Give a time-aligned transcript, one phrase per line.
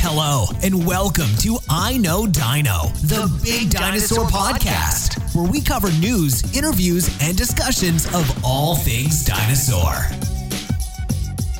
[0.00, 6.56] Hello, and welcome to I Know Dino, the Big Dinosaur Podcast, where we cover news,
[6.56, 9.92] interviews, and discussions of all things dinosaur.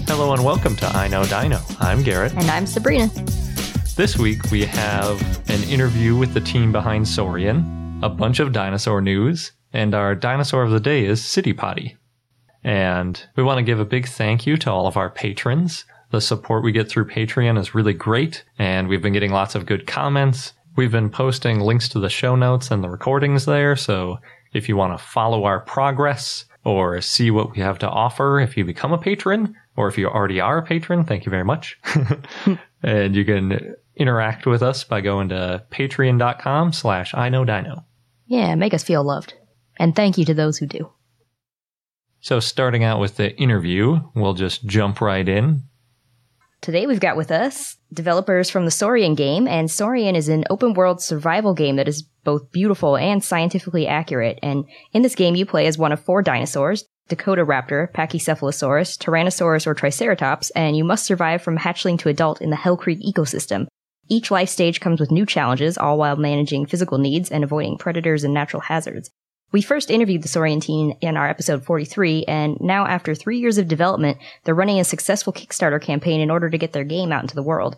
[0.07, 1.59] Hello and welcome to I Know Dino.
[1.81, 2.33] I'm Garrett.
[2.35, 3.09] And I'm Sabrina.
[3.97, 9.01] This week we have an interview with the team behind Saurian, a bunch of dinosaur
[9.01, 11.97] news, and our dinosaur of the day is Citipati.
[12.65, 15.85] And we want to give a big thank you to all of our patrons.
[16.11, 19.67] The support we get through Patreon is really great, and we've been getting lots of
[19.67, 20.55] good comments.
[20.77, 24.19] We've been posting links to the show notes and the recordings there, so
[24.53, 28.57] if you want to follow our progress or see what we have to offer if
[28.57, 31.79] you become a patron, or if you already are a patron, thank you very much.
[32.83, 37.85] and you can interact with us by going to patreon.com slash I know dino.
[38.27, 39.35] Yeah, make us feel loved.
[39.79, 40.91] And thank you to those who do.
[42.21, 45.63] So starting out with the interview, we'll just jump right in.
[46.61, 50.75] Today we've got with us developers from the Saurian game, and Saurian is an open
[50.75, 54.39] world survival game that is both beautiful and scientifically accurate.
[54.43, 59.67] And in this game, you play as one of four dinosaurs Dakota Raptor, Pachycephalosaurus, Tyrannosaurus,
[59.67, 63.67] or Triceratops, and you must survive from hatchling to adult in the Hell Creek ecosystem.
[64.11, 68.25] Each life stage comes with new challenges, all while managing physical needs and avoiding predators
[68.25, 69.11] and natural hazards.
[69.51, 73.57] We first interviewed the Saurian team in our episode 43, and now after three years
[73.57, 77.23] of development, they're running a successful Kickstarter campaign in order to get their game out
[77.23, 77.77] into the world.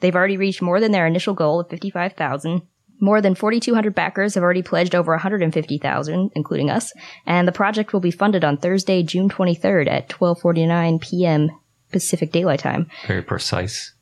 [0.00, 2.62] They've already reached more than their initial goal of 55,000.
[3.00, 6.92] More than 4,200 backers have already pledged over 150,000, including us,
[7.26, 11.50] and the project will be funded on Thursday, June 23rd at 12:49 p.m.
[11.92, 12.88] Pacific Daylight Time.
[13.06, 13.92] Very precise.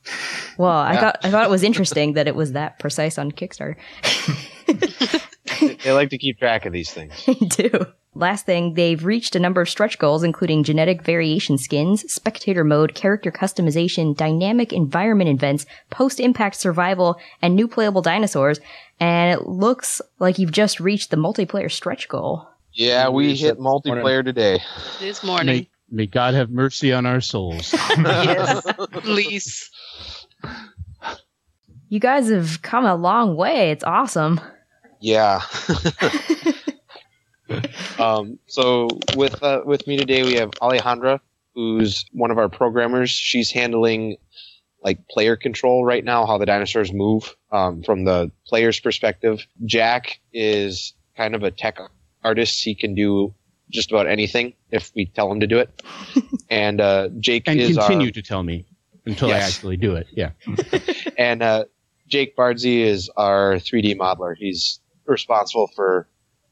[0.57, 3.75] Well, I thought I thought it was interesting that it was that precise on Kickstarter.
[5.83, 7.13] they like to keep track of these things.
[7.25, 7.87] They do.
[8.17, 12.95] Last thing, they've reached a number of stretch goals, including genetic variation skins, spectator mode,
[12.95, 18.61] character customization, dynamic environment events, post impact survival, and new playable dinosaurs.
[19.01, 22.47] And it looks like you've just reached the multiplayer stretch goal.
[22.71, 24.61] Yeah, we hit multiplayer today.
[24.99, 25.47] This morning.
[25.47, 27.73] May, may God have mercy on our souls.
[27.97, 29.69] yes, please.
[31.89, 33.71] You guys have come a long way.
[33.71, 34.39] It's awesome.
[34.99, 35.41] Yeah.
[37.99, 41.19] um, so with uh, with me today we have Alejandra,
[41.53, 43.09] who's one of our programmers.
[43.09, 44.17] She's handling
[44.83, 49.45] like player control right now, how the dinosaurs move um, from the player's perspective.
[49.65, 51.79] Jack is kind of a tech
[52.23, 52.63] artist.
[52.63, 53.33] He can do
[53.71, 55.81] just about anything if we tell him to do it.
[56.49, 58.65] and uh, Jake and is continue our, to tell me
[59.05, 60.07] until I actually do it.
[60.11, 60.31] Yeah.
[61.17, 61.65] and uh,
[62.07, 64.35] Jake Bardsey is our 3D modeler.
[64.37, 66.07] He's responsible for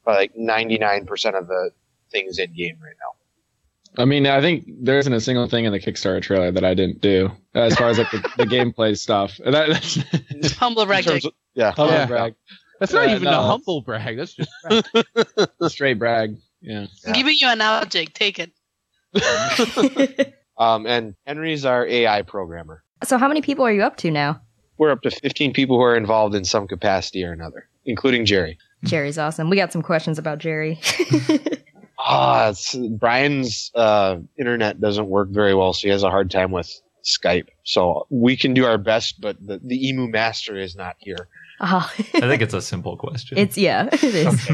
[0.06, 1.70] like 99% of the
[2.10, 4.02] things in game right now.
[4.02, 6.74] I mean, I think there isn't a single thing in the Kickstarter trailer that I
[6.74, 9.38] didn't do as far as like the, the gameplay stuff.
[9.44, 9.68] That,
[10.30, 11.06] that's Humble brag.
[11.06, 11.70] of- yeah.
[11.70, 12.06] humble Yeah.
[12.06, 12.34] brag,
[12.80, 13.40] That's not Uh, even no.
[13.40, 14.16] a humble brag.
[14.16, 15.70] That's just brag.
[15.70, 16.36] straight brag.
[16.60, 16.86] Yeah.
[17.06, 18.14] I'm giving you an out, Jake.
[18.14, 18.50] Take it.
[20.56, 22.82] Um, and Henry's our AI programmer.
[23.04, 24.40] so, how many people are you up to now?
[24.78, 28.58] We're up to 15 people who are involved in some capacity or another, including Jerry.
[28.84, 29.50] Jerry's awesome.
[29.50, 30.80] We got some questions about Jerry.
[32.06, 36.50] Ah, it's, Brian's uh, internet doesn't work very well, so he has a hard time
[36.50, 36.70] with
[37.02, 37.48] Skype.
[37.62, 41.28] So we can do our best, but the, the Emu Master is not here.
[41.60, 43.38] Ah, I think it's a simple question.
[43.38, 44.50] it's yeah, it is.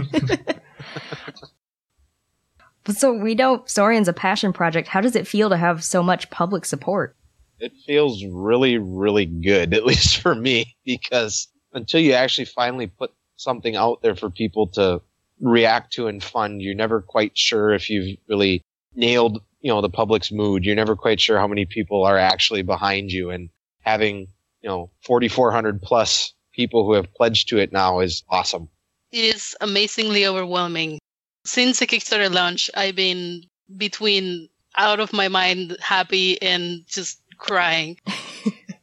[2.85, 4.88] But so we know Saurian's a passion project.
[4.88, 7.17] How does it feel to have so much public support?
[7.59, 13.12] It feels really, really good, at least for me, because until you actually finally put
[13.40, 15.00] something out there for people to
[15.40, 18.62] react to and fund, you're never quite sure if you've really
[18.94, 20.64] nailed, you know, the public's mood.
[20.64, 23.48] You're never quite sure how many people are actually behind you and
[23.81, 24.28] having,
[24.62, 28.69] you know, 4,400 plus people who have pledged to it now is awesome.
[29.12, 30.98] it is amazingly overwhelming.
[31.46, 33.44] Since the Kickstarter launch, I've been
[33.76, 37.98] between out of my mind happy and just crying.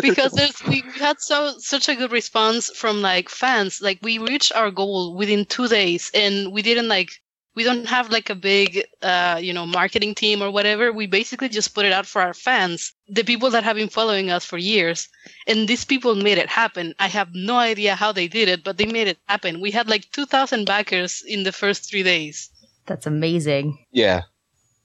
[0.00, 3.80] because there's, we we had so such a good response from like fans.
[3.80, 7.10] Like we reached our goal within two days, and we didn't like
[7.54, 10.92] we don't have like a big uh, you know marketing team or whatever.
[10.92, 14.30] We basically just put it out for our fans, the people that have been following
[14.30, 15.08] us for years,
[15.46, 16.94] and these people made it happen.
[16.98, 19.60] I have no idea how they did it, but they made it happen.
[19.60, 22.50] We had like two thousand backers in the first three days.
[22.86, 23.84] That's amazing.
[23.90, 24.22] Yeah.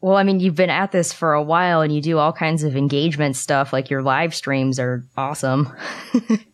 [0.02, 2.64] Well, I mean, you've been at this for a while and you do all kinds
[2.64, 3.72] of engagement stuff.
[3.72, 5.72] Like your live streams are awesome.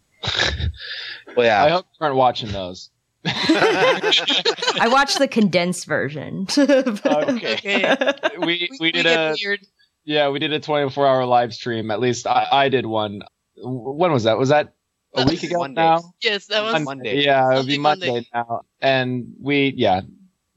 [1.36, 1.64] Well, yeah.
[1.64, 2.90] I hope you aren't watching those.
[3.26, 6.48] I watched the condensed version.
[6.58, 7.96] Okay.
[8.40, 9.60] we we did get a weird.
[10.04, 11.92] yeah we did a 24 hour live stream.
[11.92, 13.22] At least I, I did one.
[13.58, 14.38] When was that?
[14.40, 14.74] Was that
[15.16, 15.82] a That week ago Monday.
[15.82, 16.14] Now?
[16.22, 17.22] Yes, that was Mon- Monday.
[17.24, 18.50] Yeah, it would be Monday, Monday, Monday.
[18.50, 18.62] now.
[18.82, 20.02] And we yeah,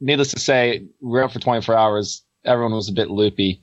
[0.00, 2.24] needless to say, we we're up for 24 hours.
[2.44, 3.60] Everyone was a bit loopy.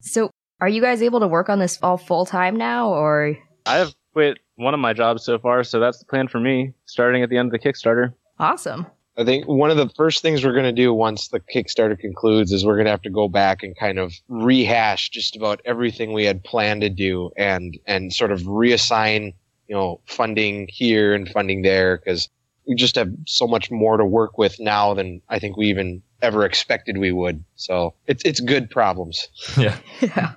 [0.00, 0.30] so,
[0.60, 3.36] are you guys able to work on this all full time now, or
[3.66, 6.72] I have quit one of my jobs so far, so that's the plan for me.
[6.86, 8.14] Starting at the end of the Kickstarter.
[8.38, 8.86] awesome?
[9.18, 12.52] I think one of the first things we're going to do once the Kickstarter concludes
[12.52, 16.12] is we're going to have to go back and kind of rehash just about everything
[16.12, 19.32] we had planned to do and and sort of reassign,
[19.68, 22.28] you know, funding here and funding there because
[22.68, 26.02] we just have so much more to work with now than I think we even
[26.22, 27.44] ever expected we would.
[27.56, 29.28] So it's it's good problems.
[29.56, 29.76] Yeah.
[30.00, 30.32] Yeah,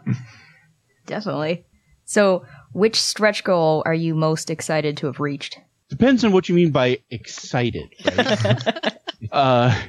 [1.06, 1.66] definitely.
[2.06, 5.60] So, which stretch goal are you most excited to have reached?
[5.90, 7.90] Depends on what you mean by excited.
[8.06, 8.98] Right?
[9.31, 9.81] uh,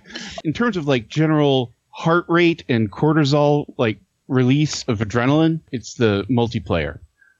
[0.44, 6.24] in terms of like general heart rate and cortisol, like release of adrenaline, it's the
[6.30, 6.98] multiplayer.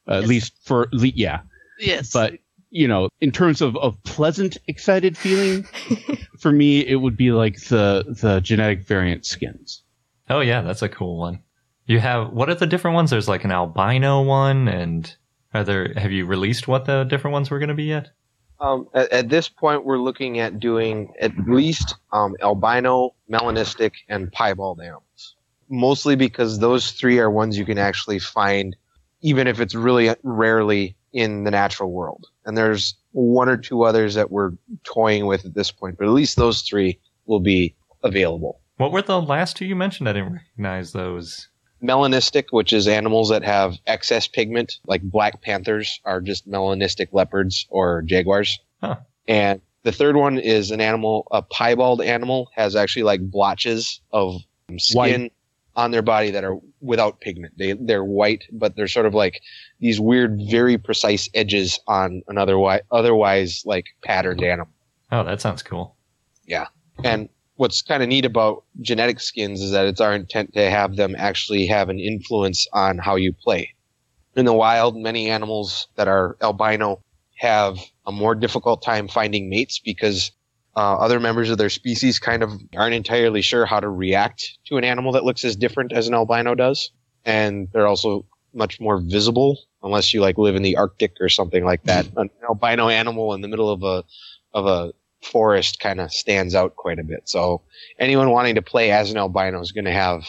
[0.08, 1.41] Uh, At least for yeah,
[1.79, 2.12] yes.
[2.12, 2.35] but
[2.70, 5.64] you know, in terms of, of pleasant, excited feeling,
[6.38, 9.82] for me, it would be like the the genetic variant skins.
[10.28, 11.43] Oh yeah, that's a cool one.
[11.87, 13.11] You have what are the different ones?
[13.11, 15.14] There's like an albino one, and
[15.52, 15.93] are there?
[15.96, 18.11] Have you released what the different ones were going to be yet?
[18.61, 24.31] Um, at, at this point, we're looking at doing at least um, albino, melanistic, and
[24.31, 25.37] piebald animals.
[25.69, 28.76] Mostly because those three are ones you can actually find,
[29.22, 32.26] even if it's really rarely in the natural world.
[32.50, 34.50] And there's one or two others that we're
[34.82, 38.58] toying with at this point, but at least those three will be available.
[38.76, 40.08] What were the last two you mentioned?
[40.08, 41.49] I didn't recognize those.
[41.81, 47.69] Melanistic, which is animals that have excess pigment, like black panthers are just melanistic leopards
[47.70, 48.58] or jaguars.
[48.82, 48.96] Huh.
[49.29, 54.41] And the third one is an animal, a piebald animal has actually like blotches of
[54.76, 55.32] skin White.
[55.76, 57.55] on their body that are without pigment.
[57.59, 59.41] They they're white, but they're sort of like
[59.81, 64.73] these weird, very precise edges on an otherwise otherwise like patterned animal.
[65.12, 65.97] Oh, that sounds cool.
[66.47, 66.67] Yeah,
[67.05, 70.97] and what's kind of neat about genetic skins is that it's our intent to have
[70.97, 73.75] them actually have an influence on how you play.
[74.37, 77.03] In the wild, many animals that are albino
[77.37, 80.31] have a more difficult time finding mates because
[80.76, 84.76] uh, other members of their species kind of aren't entirely sure how to react to
[84.76, 86.90] an animal that looks as different as an albino does.
[87.25, 88.25] And they're also
[88.55, 92.06] much more visible unless you like live in the Arctic or something like that.
[92.17, 94.05] An albino animal in the middle of a
[94.52, 97.29] of a forest kind of stands out quite a bit.
[97.29, 97.62] So
[97.98, 100.24] anyone wanting to play as an albino is going to have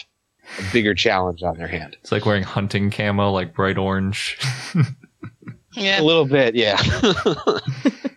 [0.60, 1.98] a bigger challenge on their hand.
[2.02, 4.38] It's like wearing hunting camo, like bright orange.
[5.74, 6.02] yeah.
[6.02, 6.82] A little bit, yeah.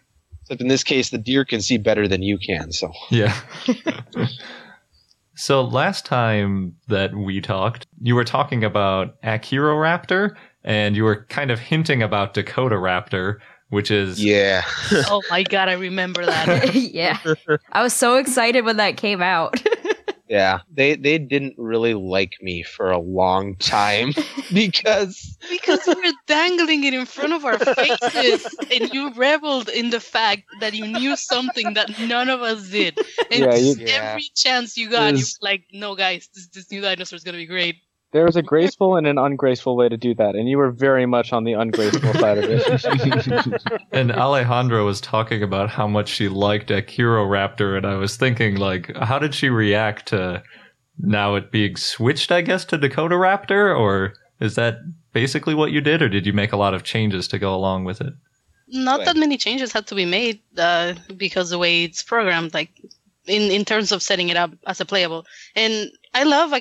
[0.44, 2.70] Except in this case, the deer can see better than you can.
[2.70, 3.34] So yeah.
[5.34, 11.50] so last time that we talked, you were talking about Acheroraptor, and you were kind
[11.50, 13.38] of hinting about Dakota Raptor,
[13.70, 14.64] which is yeah,
[15.08, 16.74] Oh my god, I remember that.
[16.74, 17.18] yeah,
[17.72, 19.56] I was so excited when that came out.
[20.28, 20.60] Yeah.
[20.72, 24.12] They they didn't really like me for a long time
[24.52, 29.90] because because we were dangling it in front of our faces and you reveled in
[29.90, 32.98] the fact that you knew something that none of us did.
[33.30, 36.70] And Yeah, you- just every chance you got, you were like, no, guys, this, this
[36.70, 37.76] new dinosaur is going to be great.
[38.14, 41.04] There was a graceful and an ungraceful way to do that, and you were very
[41.04, 42.62] much on the ungraceful side of it.
[43.92, 48.96] and Alejandra was talking about how much she liked Acheroraptor, and I was thinking, like,
[48.98, 50.44] how did she react to
[50.96, 53.76] now it being switched, I guess, to Dakota Raptor?
[53.76, 54.78] Or is that
[55.12, 57.82] basically what you did, or did you make a lot of changes to go along
[57.82, 58.12] with it?
[58.68, 62.70] Not that many changes had to be made uh, because the way it's programmed, like
[63.26, 65.26] in, in terms of setting it up as a playable.
[65.54, 66.60] And I love a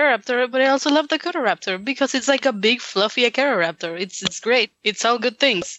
[0.00, 3.24] Raptor, but I also love the Raptor because it's like a big fluffy
[3.58, 4.00] Raptor.
[4.00, 4.70] It's it's great.
[4.84, 5.78] It's all good things.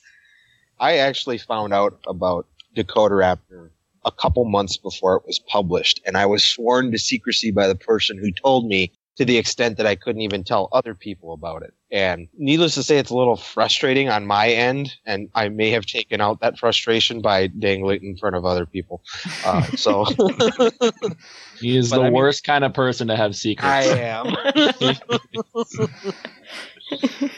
[0.80, 3.70] I actually found out about Dakota Raptor
[4.04, 7.76] a couple months before it was published, and I was sworn to secrecy by the
[7.76, 8.92] person who told me
[9.22, 11.76] to the extent that I couldn't even tell other people about it.
[11.92, 15.86] And needless to say, it's a little frustrating on my end, and I may have
[15.86, 19.04] taken out that frustration by dangling it in front of other people.
[19.46, 20.06] Uh, so
[21.60, 23.64] He is But the I mean- worst kind of person to have secrets.
[23.68, 24.36] I am.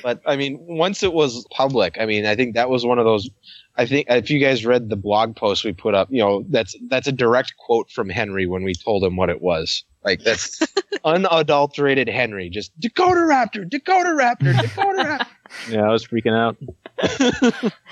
[0.04, 3.06] but I mean, once it was public, I mean, I think that was one of
[3.06, 3.30] those.
[3.76, 6.76] I think if you guys read the blog post we put up, you know, that's
[6.90, 9.84] that's a direct quote from Henry when we told him what it was.
[10.04, 10.62] Like that's
[11.06, 15.72] unadulterated Henry, just Dakota Raptor, Dakota Raptor, Dakota Raptor.
[15.72, 16.58] Yeah, I was freaking out.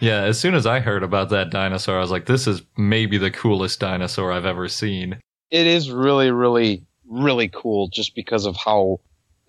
[0.00, 3.18] Yeah, as soon as I heard about that dinosaur, I was like, this is maybe
[3.18, 5.20] the coolest dinosaur I've ever seen.
[5.52, 8.98] it is really, really, really cool just because of how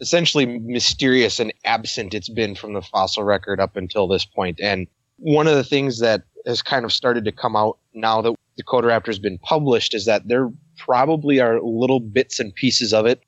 [0.04, 4.60] essentially mysterious and absent it's been from the fossil record up until this point.
[4.62, 4.86] And
[5.18, 8.64] one of the things that has kind of started to come out now that the
[8.66, 13.24] Raptor has been published is that there probably are little bits and pieces of it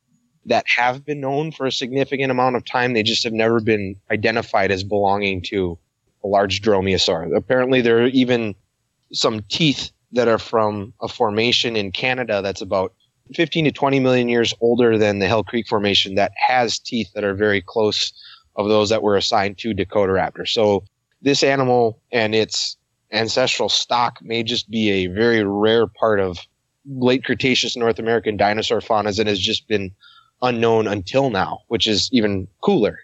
[0.48, 2.94] that have been known for a significant amount of time.
[2.94, 5.80] They just have never been identified as belonging to
[6.26, 7.36] a large dromaeosaur.
[7.36, 8.54] Apparently, there are even
[9.14, 12.94] some teeth that are from a formation in Canada that's about
[13.34, 17.24] 15 to 20 million years older than the Hell Creek Formation that has teeth that
[17.24, 18.14] are very close
[18.56, 20.48] of those that were assigned to Dakota Raptor.
[20.48, 20.84] So
[21.22, 22.78] this animal and its
[23.12, 26.40] ancestral stock may just be a very rare part of
[26.88, 29.92] late Cretaceous North American dinosaur faunas and has just been
[30.42, 33.00] unknown until now, which is even cooler.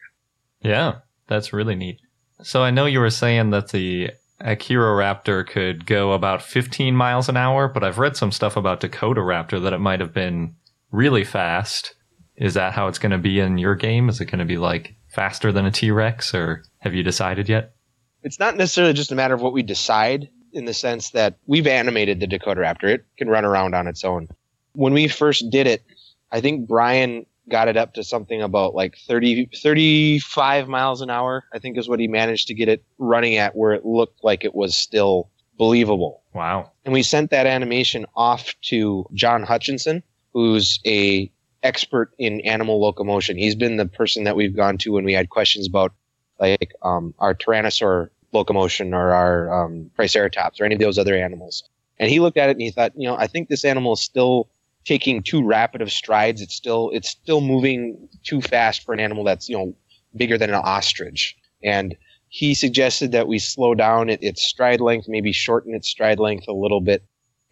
[0.62, 0.98] Yeah,
[1.28, 2.00] that's really neat.
[2.44, 4.12] So I know you were saying that the
[4.44, 9.22] Raptor could go about 15 miles an hour, but I've read some stuff about Dakota
[9.22, 10.56] Raptor that it might have been
[10.92, 11.96] really fast.
[12.36, 14.10] Is that how it's going to be in your game?
[14.10, 17.50] Is it going to be like faster than a T Rex, or have you decided
[17.50, 17.76] yet?
[18.24, 21.68] it's not necessarily just a matter of what we decide in the sense that we've
[21.68, 22.90] animated the Dakota Raptor.
[22.96, 24.28] It can run around on its own.
[24.74, 25.84] When we first did it,
[26.32, 31.44] I think Brian got it up to something about like 30, 35 miles an hour,
[31.54, 34.44] I think is what he managed to get it running at where it looked like
[34.44, 36.24] it was still believable.
[36.34, 36.72] Wow.
[36.86, 40.02] And we sent that animation off to John Hutchinson,
[40.34, 41.32] who's a
[41.62, 43.38] expert in animal locomotion.
[43.38, 45.94] He's been the person that we've gone to when we had questions about
[46.40, 51.64] like um, our tyrannosaur locomotion or our um, triceratops or any of those other animals.
[52.00, 54.02] And he looked at it and he thought, you know, I think this animal is
[54.02, 54.50] still
[54.86, 56.42] taking too rapid of strides.
[56.42, 59.76] It's still it's still moving too fast for an animal that's you know
[60.16, 61.36] bigger than an ostrich.
[61.64, 61.96] And
[62.30, 66.48] he suggested that we slow down it, its stride length, maybe shorten its stride length
[66.48, 67.04] a little bit.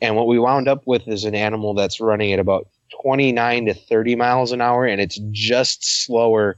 [0.01, 2.67] And what we wound up with is an animal that's running at about
[3.01, 6.55] 29 to 30 miles an hour, and it's just slower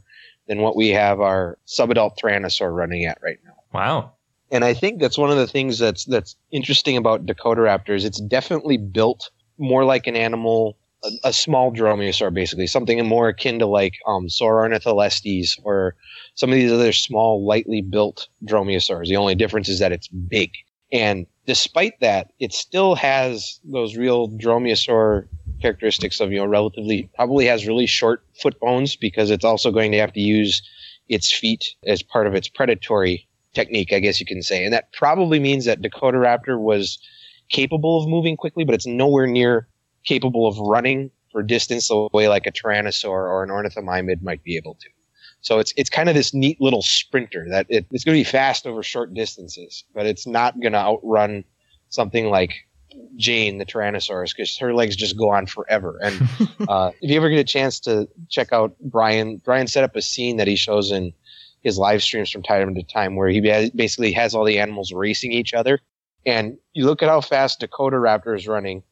[0.48, 3.56] than what we have our subadult tyrannosaur running at right now.
[3.74, 4.14] Wow.
[4.52, 8.04] And I think that's one of the things that's that's interesting about Dakota Raptors.
[8.04, 13.60] It's definitely built more like an animal, a, a small dromaeosaur, basically something more akin
[13.60, 15.96] to like um, Saurornitholestes or
[16.36, 19.08] some of these other small, lightly built dromaeosaurs.
[19.08, 20.52] The only difference is that it's big.
[20.92, 25.28] And despite that, it still has those real dromaeosaur
[25.62, 29.92] characteristics of you know relatively probably has really short foot bones because it's also going
[29.92, 30.62] to have to use
[31.08, 34.64] its feet as part of its predatory technique, I guess you can say.
[34.64, 36.98] And that probably means that Dakota Raptor was
[37.52, 39.68] capable of moving quickly, but it's nowhere near
[40.04, 44.58] capable of running for distance the way like a Tyrannosaur or an Ornithomimid might be
[44.58, 44.90] able to.
[45.42, 48.30] So it's it's kind of this neat little sprinter that it, it's going to be
[48.30, 51.44] fast over short distances, but it's not going to outrun
[51.90, 52.54] something like
[53.16, 56.00] Jane the Tyrannosaurus because her legs just go on forever.
[56.02, 56.30] And
[56.70, 60.02] uh, if you ever get a chance to check out Brian, Brian set up a
[60.02, 61.14] scene that he shows in
[61.62, 63.40] his live streams from time to time where he
[63.76, 65.80] basically has all the animals racing each other.
[66.26, 68.84] And you look at how fast Dakota Raptor is running,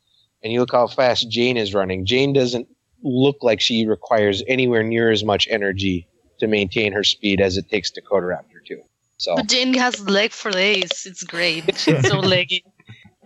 [0.43, 2.05] and you look how fast Jane is running.
[2.05, 2.67] Jane doesn't
[3.03, 6.07] look like she requires anywhere near as much energy
[6.39, 8.81] to maintain her speed as it takes Dakota Raptor to.
[9.17, 11.05] So But Jane has leg for days.
[11.05, 11.75] It's great.
[11.77, 12.63] She's so leggy.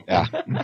[0.08, 0.26] yeah,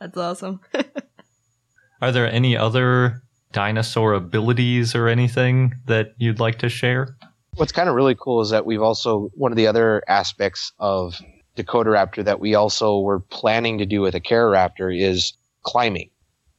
[0.00, 0.60] That's awesome.
[2.02, 3.22] Are there any other
[3.52, 7.16] dinosaur abilities or anything that you'd like to share?
[7.56, 11.20] what's kind of really cool is that we've also one of the other aspects of
[11.56, 15.32] Dakota Raptor that we also were planning to do with Acheroraptor is
[15.62, 16.10] climbing.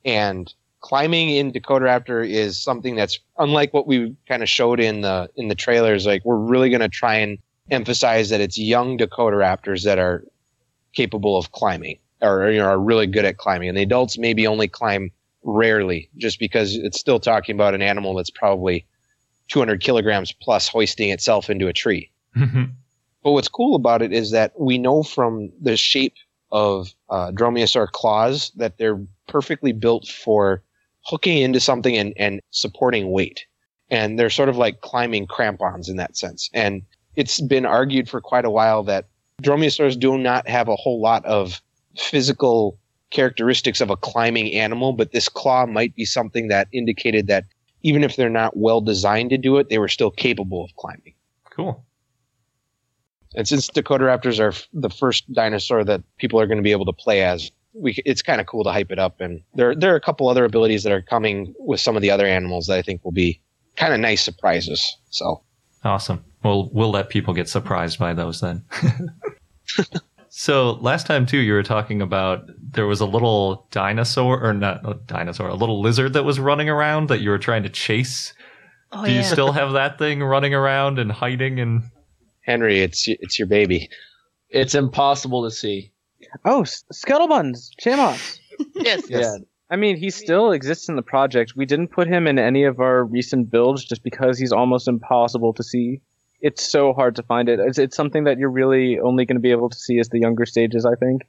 [0.03, 5.01] And climbing in Dakota Raptor is something that's unlike what we kind of showed in
[5.01, 6.05] the in the trailers.
[6.05, 7.37] Like we're really going to try and
[7.69, 10.23] emphasize that it's young Dakota Raptors that are
[10.93, 14.47] capable of climbing or you know are really good at climbing, and the adults maybe
[14.47, 15.11] only climb
[15.43, 18.85] rarely, just because it's still talking about an animal that's probably
[19.49, 22.11] 200 kilograms plus hoisting itself into a tree.
[22.35, 22.63] Mm-hmm.
[23.27, 26.13] But what's cool about it is that we know from the shape
[26.53, 30.63] of uh, Dromaeosaur claws that they're perfectly built for
[31.01, 33.45] hooking into something and, and supporting weight.
[33.89, 36.49] And they're sort of like climbing crampons in that sense.
[36.53, 36.83] And
[37.17, 39.09] it's been argued for quite a while that
[39.43, 41.61] dromaeosaurs do not have a whole lot of
[41.97, 42.79] physical
[43.09, 47.43] characteristics of a climbing animal, but this claw might be something that indicated that
[47.83, 51.13] even if they're not well designed to do it, they were still capable of climbing.
[51.49, 51.83] Cool.
[53.35, 56.71] And since Dakota Raptors are f- the first dinosaur that people are going to be
[56.71, 59.21] able to play as, we, it's kind of cool to hype it up.
[59.21, 62.09] And there, there are a couple other abilities that are coming with some of the
[62.09, 63.41] other animals that I think will be
[63.75, 64.97] kind of nice surprises.
[65.09, 65.43] So
[65.83, 66.23] Awesome.
[66.43, 68.63] Well, we'll let people get surprised by those then.
[70.29, 74.87] so last time too, you were talking about there was a little dinosaur or not
[74.89, 78.33] a dinosaur, a little lizard that was running around that you were trying to chase.
[78.91, 81.83] Oh Do you still have that thing running around and hiding and
[82.47, 83.89] Henry, it's it's your baby.
[84.49, 85.91] It's impossible to see.
[86.45, 88.39] Oh, S- Scuttlebuns, Chamops.
[88.75, 89.03] yes.
[89.09, 89.35] Yeah.
[89.69, 91.53] I mean, he still exists in the project.
[91.57, 95.53] We didn't put him in any of our recent builds just because he's almost impossible
[95.55, 95.99] to see.
[96.39, 97.59] It's so hard to find it.
[97.59, 100.19] It's, it's something that you're really only going to be able to see as the
[100.19, 101.23] younger stages, I think.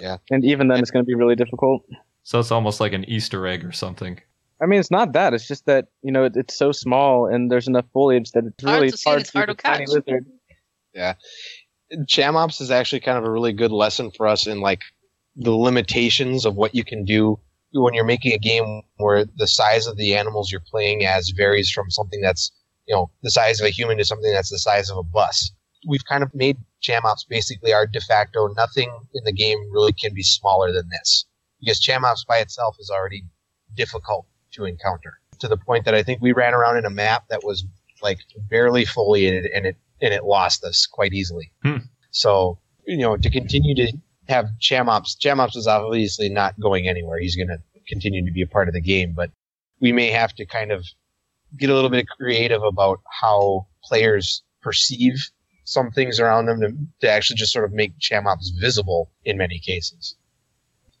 [0.00, 0.16] Yeah.
[0.30, 1.84] And even then, it's going to be really difficult.
[2.22, 4.18] so it's almost like an Easter egg or something.
[4.62, 5.34] I mean, it's not that.
[5.34, 8.62] It's just that you know it, it's so small and there's enough foliage that it's
[8.64, 9.86] Hard really to see it's hard keep to a tiny
[10.94, 11.16] catch.
[11.90, 12.08] lizard.
[12.08, 14.80] Chamops is actually kind of a really good lesson for us in like
[15.36, 17.38] the limitations of what you can do
[17.74, 21.70] when you're making a game where the size of the animals you're playing as varies
[21.70, 22.52] from something that's
[22.86, 25.52] you know the size of a human to something that's the size of a bus.
[25.88, 28.48] We've kind of made Chamops basically our de facto.
[28.48, 31.24] Nothing in the game really can be smaller than this
[31.60, 33.24] because Chamops by itself is already
[33.74, 37.24] difficult to encounter to the point that I think we ran around in a map
[37.30, 37.64] that was
[38.02, 38.18] like
[38.50, 41.52] barely foliated and it and it lost us quite easily.
[41.62, 41.78] Hmm.
[42.10, 43.92] So you know to continue to
[44.28, 47.18] have Chamops, Chamops is obviously not going anywhere.
[47.18, 49.30] He's going to continue to be a part of the game, but
[49.80, 50.84] we may have to kind of
[51.58, 55.14] get a little bit creative about how players perceive
[55.64, 59.58] some things around them to, to actually just sort of make Chamops visible in many
[59.58, 60.16] cases.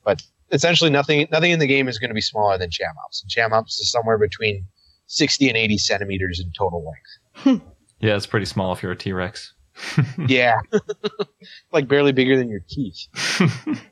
[0.04, 3.22] But essentially, nothing nothing in the game is going to be smaller than Chamops.
[3.22, 4.66] And Chamops is somewhere between
[5.06, 7.62] 60 and 80 centimeters in total length.
[8.02, 9.54] Yeah, it's pretty small if you're a T Rex.
[10.28, 10.56] Yeah,
[11.72, 13.06] like barely bigger than your teeth.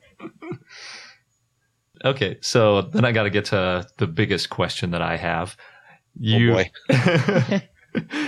[2.03, 5.55] Okay, so then I got to get to the biggest question that I have.
[5.59, 5.63] Oh,
[6.19, 7.69] you, Oh boy.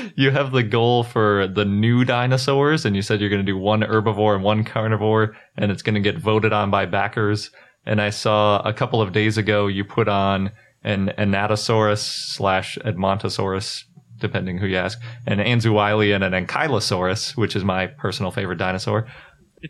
[0.15, 3.57] you have the goal for the new dinosaurs, and you said you're going to do
[3.57, 7.49] one herbivore and one carnivore, and it's going to get voted on by backers.
[7.85, 10.51] And I saw a couple of days ago you put on
[10.83, 11.99] an Anatosaurus
[12.35, 13.83] slash Edmontosaurus,
[14.23, 19.05] depending who you ask, an Anzuilian and an Ankylosaurus, which is my personal favorite dinosaur.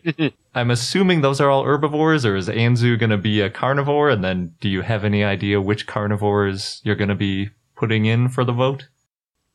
[0.54, 4.08] I'm assuming those are all herbivores, or is Anzu going to be a carnivore?
[4.08, 8.28] And then, do you have any idea which carnivores you're going to be putting in
[8.28, 8.88] for the vote?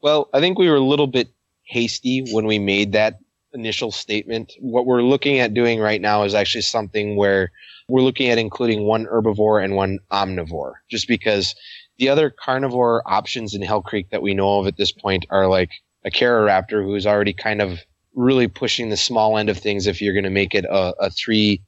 [0.01, 1.29] Well, I think we were a little bit
[1.63, 3.19] hasty when we made that
[3.53, 4.53] initial statement.
[4.59, 7.51] What we're looking at doing right now is actually something where
[7.89, 11.55] we're looking at including one herbivore and one omnivore, just because
[11.97, 15.47] the other carnivore options in Hell Creek that we know of at this point are
[15.47, 15.71] like
[16.05, 17.79] Acheroraptor, who's already kind of
[18.15, 21.09] really pushing the small end of things if you're going to make it a, a
[21.09, 21.61] three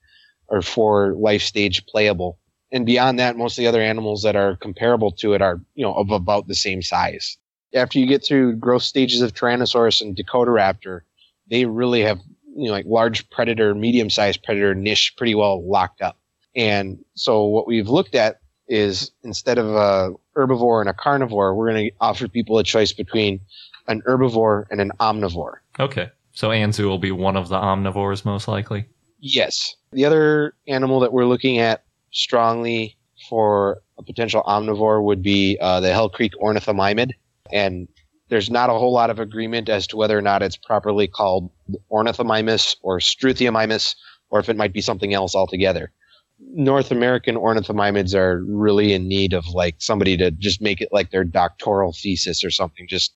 [0.48, 2.38] or four life stage playable.
[2.72, 5.84] And beyond that, most of the other animals that are comparable to it are, you
[5.84, 7.38] know, of about the same size
[7.74, 11.02] after you get through growth stages of Tyrannosaurus and Dakota Raptor,
[11.50, 12.20] they really have
[12.56, 16.18] you know like large predator, medium sized predator niche pretty well locked up.
[16.56, 21.72] And so what we've looked at is instead of a herbivore and a carnivore, we're
[21.72, 23.40] going to offer people a choice between
[23.88, 25.56] an herbivore and an omnivore.
[25.80, 28.86] Okay, so Anzu will be one of the omnivores, most likely.
[29.20, 29.76] Yes.
[29.92, 32.98] The other animal that we're looking at strongly
[33.30, 37.12] for a potential omnivore would be uh, the Hell Creek ornithomimid.
[37.52, 37.88] And
[38.32, 41.52] there's not a whole lot of agreement as to whether or not it's properly called
[41.92, 43.94] ornithomimus or struthiomimus,
[44.30, 45.92] or if it might be something else altogether.
[46.40, 51.12] North American ornithomimids are really in need of like somebody to just make it like
[51.12, 52.88] their doctoral thesis or something.
[52.88, 53.14] Just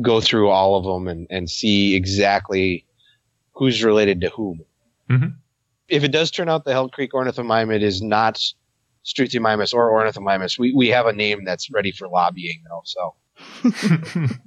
[0.00, 2.86] go through all of them and, and see exactly
[3.52, 4.62] who's related to whom.
[5.10, 5.34] Mhm.
[5.88, 8.42] If it does turn out the Hell Creek ornithomimid is not
[9.04, 12.80] Struthiomimus or ornithomimus, we, we have a name that's ready for lobbying though.
[12.86, 13.14] So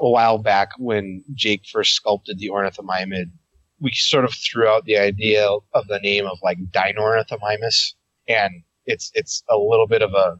[0.00, 3.30] a while back when Jake first sculpted the ornithomimid,
[3.80, 7.94] we sort of threw out the idea of the name of like Dinornithomimus,
[8.28, 10.38] and it's it's a little bit of a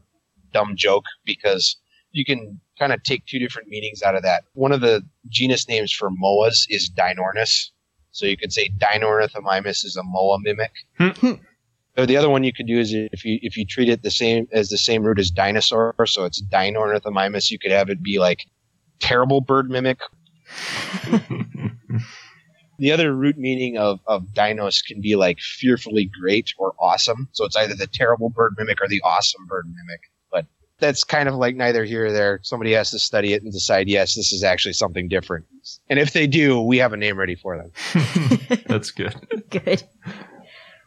[0.53, 1.77] dumb joke because
[2.11, 4.43] you can kind of take two different meanings out of that.
[4.53, 7.69] One of the genus names for moas is Dinornis,
[8.11, 10.71] So you could say Dinornithomimus is a moa mimic.
[10.97, 11.33] Hmm.
[11.99, 14.11] Or the other one you could do is if you if you treat it the
[14.11, 18.19] same as the same root as dinosaur, so it's Dinornithomimus, you could have it be
[18.19, 18.45] like
[18.99, 19.99] terrible bird mimic.
[22.79, 27.27] The other root meaning of, of dinos can be like fearfully great or awesome.
[27.33, 29.99] So it's either the terrible bird mimic or the awesome bird mimic.
[30.31, 30.45] But
[30.79, 32.39] that's kind of like neither here or there.
[32.41, 35.45] Somebody has to study it and decide, yes, this is actually something different.
[35.89, 37.71] And if they do, we have a name ready for them.
[38.67, 39.13] That's good.
[39.49, 39.83] Good.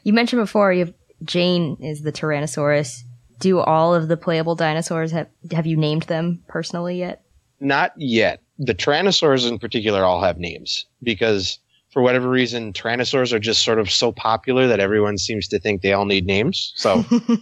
[0.03, 3.02] You mentioned before you have Jane is the Tyrannosaurus.
[3.38, 7.24] Do all of the playable dinosaurs have have you named them personally yet?
[7.61, 8.40] Not yet.
[8.58, 11.58] The tyrannosaurs in particular all have names because
[11.92, 15.82] for whatever reason, tyrannosaurs are just sort of so popular that everyone seems to think
[15.82, 16.72] they all need names.
[16.74, 17.38] So, you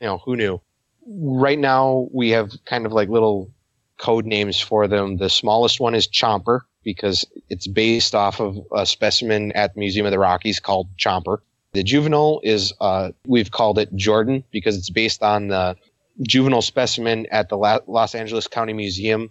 [0.00, 0.60] know, who knew?
[1.06, 3.50] Right now, we have kind of like little
[3.98, 5.18] code names for them.
[5.18, 10.06] The smallest one is Chomper because it's based off of a specimen at the Museum
[10.06, 11.38] of the Rockies called Chomper.
[11.72, 15.76] The juvenile is, uh, we've called it Jordan because it's based on the
[16.22, 19.30] juvenile specimen at the La- Los Angeles County Museum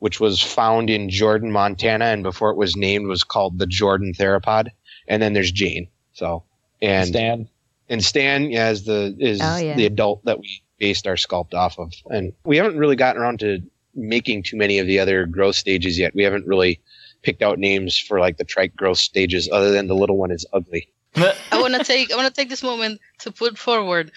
[0.00, 4.12] which was found in Jordan, Montana, and before it was named was called the Jordan
[4.12, 4.68] theropod.
[5.06, 5.88] And then there's Jane.
[6.14, 6.42] So
[6.82, 7.48] and Stan.
[7.88, 9.76] and Stan yeah, is the is Oh, yeah.
[9.76, 11.92] the adult that we based our sculpt off of.
[12.10, 13.60] And we haven't really gotten around to
[13.94, 16.14] making too many of the other growth stages yet.
[16.14, 16.80] We haven't really
[17.22, 20.46] picked out names for like the trike growth stages other than the little one is
[20.52, 20.88] ugly.
[21.16, 24.12] I want to take I want to take this moment to put forward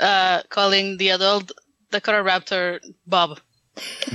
[0.00, 1.52] uh, calling the adult
[1.90, 3.38] Dakota Raptor Bob.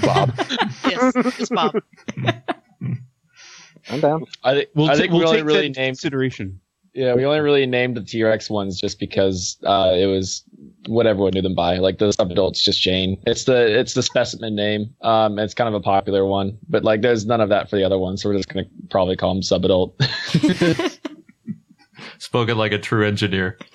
[0.01, 0.33] Bob.
[0.89, 1.75] Yes, it's Bob.
[3.89, 4.25] I'm down.
[4.43, 5.75] I, thi- We'll, I think we'll we only take really named.
[5.75, 6.59] consideration.
[6.93, 10.43] Yeah, we only really named the T Rex ones just because uh, it was
[10.87, 11.77] what everyone knew them by.
[11.77, 13.19] Like the subadult's just Jane.
[13.25, 14.93] It's the it's the specimen name.
[15.01, 17.83] Um, it's kind of a popular one, but like there's none of that for the
[17.83, 19.93] other ones, so we're just gonna probably call them subadult.
[22.23, 23.57] Spoken like a true engineer.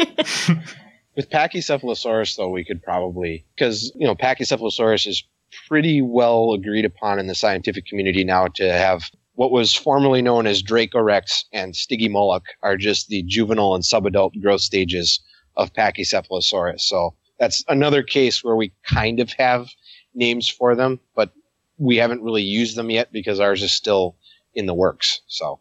[1.17, 5.23] With Pachycephalosaurus, though, we could probably because you know Pachycephalosaurus is
[5.69, 9.03] pretty well agreed upon in the scientific community now to have
[9.35, 14.63] what was formerly known as Dracorex and Stygimoloch are just the juvenile and subadult growth
[14.63, 15.21] stages
[15.57, 16.81] of Pachycephalosaurus.
[16.81, 19.69] So that's another case where we kind of have
[20.15, 21.33] names for them, but
[21.77, 24.17] we haven't really used them yet because ours is still
[24.55, 25.21] in the works.
[25.27, 25.61] So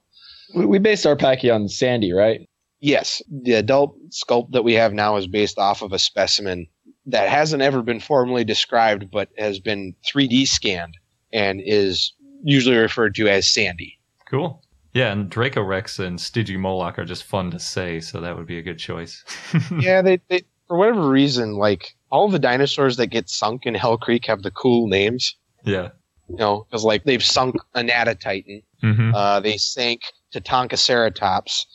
[0.56, 2.48] we, we based our Pachy on Sandy, right?
[2.80, 6.68] Yes, the adult sculpt that we have now is based off of a specimen
[7.08, 10.96] that hasn't ever been formally described, but has been 3D scanned
[11.34, 12.14] and is
[12.44, 13.98] usually referred to as Sandy.
[14.30, 14.62] Cool.
[14.94, 18.58] Yeah, and Draco Rex and Stygimoloch are just fun to say, so that would be
[18.58, 19.24] a good choice.
[19.80, 23.98] yeah, they, they for whatever reason, like all the dinosaurs that get sunk in Hell
[23.98, 25.36] Creek have the cool names.
[25.64, 25.90] yeah.
[26.30, 30.02] You know, because like they've sunk Anatotitan, hmm uh, they sank
[30.34, 31.66] Tatankaceratops.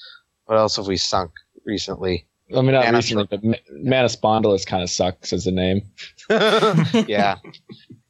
[0.53, 1.31] What else have we sunk
[1.65, 2.27] recently?
[2.55, 5.81] I mean, not Manus- recently, but Ma- Manospondylus kind of sucks as a name.
[6.29, 7.37] yeah.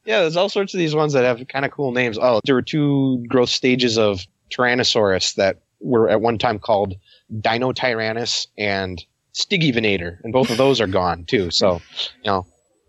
[0.05, 2.19] Yeah, there's all sorts of these ones that have kind of cool names.
[2.21, 6.95] Oh, there were two growth stages of Tyrannosaurus that were at one time called
[7.33, 9.01] Dinotyrannus and
[9.35, 11.49] Stygivenator, and both of those are gone too.
[11.53, 11.75] So,
[12.25, 12.45] you know,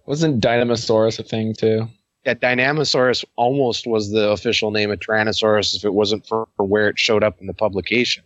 [0.07, 1.87] Wasn't Dynamosaurus a thing too?
[2.25, 6.87] that Dynamosaurus almost was the official name of Tyrannosaurus if it wasn't for, for where
[6.87, 8.23] it showed up in the publication.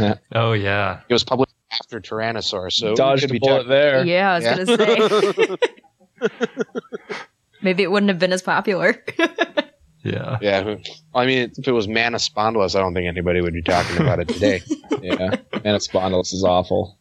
[0.34, 1.00] Oh, yeah.
[1.08, 4.04] It was published after Tyrannosaurus, so it Dodged a bullet tech- there.
[4.04, 4.64] Yeah, I was Yeah.
[4.64, 5.56] gonna say
[7.62, 9.02] maybe it wouldn't have been as popular.
[10.02, 10.38] Yeah.
[10.40, 10.76] Yeah,
[11.14, 14.28] I mean, if it was Manospondylus, I don't think anybody would be talking about it
[14.28, 14.62] today.
[15.02, 16.96] Yeah, Manospondylus is awful.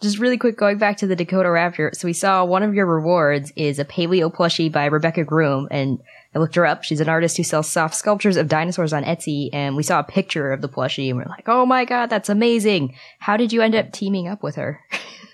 [0.00, 1.94] Just really quick, going back to the Dakota Raptor.
[1.94, 5.98] So we saw one of your rewards is a paleo plushie by Rebecca Groom, and
[6.34, 6.84] I looked her up.
[6.84, 10.04] She's an artist who sells soft sculptures of dinosaurs on Etsy, and we saw a
[10.04, 13.60] picture of the plushie, and we're like, "Oh my god, that's amazing!" How did you
[13.60, 14.80] end up teaming up with her?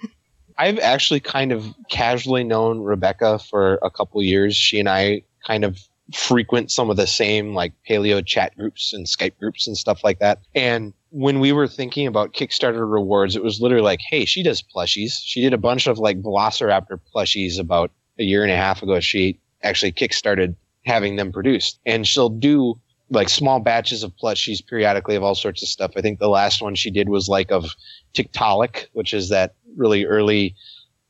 [0.56, 4.56] I've actually kind of casually known Rebecca for a couple years.
[4.56, 5.78] She and I kind of
[6.12, 10.18] frequent some of the same like paleo chat groups and Skype groups and stuff like
[10.18, 10.40] that.
[10.54, 14.62] And when we were thinking about Kickstarter rewards, it was literally like, hey, she does
[14.62, 15.12] plushies.
[15.22, 19.00] She did a bunch of like Velociraptor plushies about a year and a half ago.
[19.00, 21.80] She actually kickstarted having them produced.
[21.86, 22.78] And she'll do
[23.10, 25.92] like small batches of plushies periodically of all sorts of stuff.
[25.96, 27.64] I think the last one she did was like of
[28.12, 30.54] Tiktaalik, which is that really early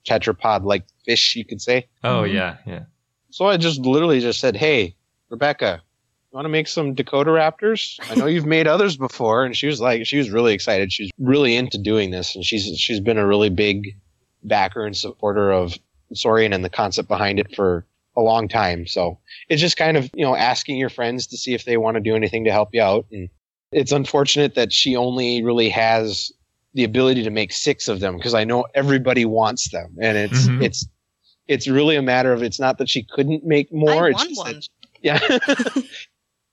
[0.07, 1.89] tetrapod like fish, you could say.
[2.03, 2.33] Oh, Mhm.
[2.35, 2.57] yeah.
[2.67, 2.81] Yeah.
[3.35, 4.95] So I just literally just said, Hey,
[5.29, 5.83] Rebecca,
[6.31, 7.99] you want to make some Dakota Raptors?
[8.09, 9.45] I know you've made others before.
[9.45, 10.93] And she was like, she was really excited.
[10.93, 12.37] She's really into doing this.
[12.37, 13.97] And she's, she's been a really big
[14.45, 15.77] backer and supporter of
[16.13, 17.85] Saurian and the concept behind it for
[18.17, 18.87] a long time.
[18.87, 19.19] So
[19.49, 22.01] it's just kind of, you know, asking your friends to see if they want to
[22.01, 23.05] do anything to help you out.
[23.11, 23.29] And
[23.73, 26.31] It's unfortunate that she only really has
[26.75, 30.49] the ability to make six of them because I know everybody wants them, and it's
[30.49, 30.63] Mhm.
[30.63, 30.87] it's
[31.49, 34.07] it's really a matter of it's not that she couldn't make more.
[34.07, 34.55] I it's want just one.
[34.55, 34.69] that-
[35.03, 35.83] yeah.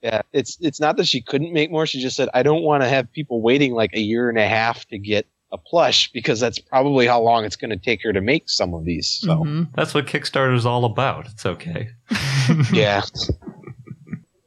[0.03, 1.85] Yeah, it's it's not that she couldn't make more.
[1.85, 4.47] She just said, "I don't want to have people waiting like a year and a
[4.47, 8.11] half to get a plush because that's probably how long it's going to take her
[8.11, 9.69] to make some of these." So Mhm.
[9.75, 11.27] That's what Kickstarter is all about.
[11.27, 11.89] It's okay.
[12.73, 13.03] yeah,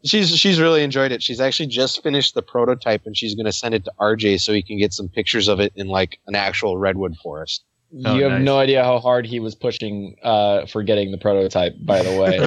[0.04, 1.22] she's she's really enjoyed it.
[1.22, 4.52] She's actually just finished the prototype and she's going to send it to RJ so
[4.52, 7.62] he can get some pictures of it in like an actual redwood forest.
[8.04, 8.42] Oh, you have nice.
[8.42, 11.76] no idea how hard he was pushing uh, for getting the prototype.
[11.80, 12.38] By the way,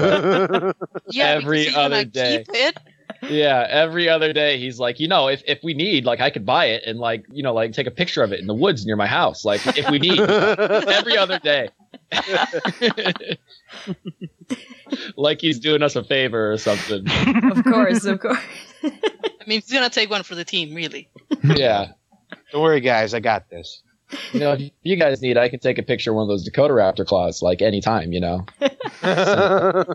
[1.09, 2.43] Yeah, Every other day.
[2.45, 2.77] Keep it.
[3.29, 6.45] yeah, every other day he's like, you know, if if we need, like, I could
[6.45, 8.85] buy it and like, you know, like take a picture of it in the woods
[8.85, 10.19] near my house, like if we need.
[10.29, 11.69] every other day.
[15.15, 17.05] like he's doing us a favor or something.
[17.51, 18.39] of course, of course.
[18.83, 18.89] I
[19.47, 21.09] mean, he's gonna take one for the team, really.
[21.43, 21.91] Yeah.
[22.51, 23.81] Don't worry, guys, I got this.
[24.31, 26.43] You know, if you guys need, I can take a picture of one of those
[26.43, 28.45] Dakota Raptor claws, like anytime, you know.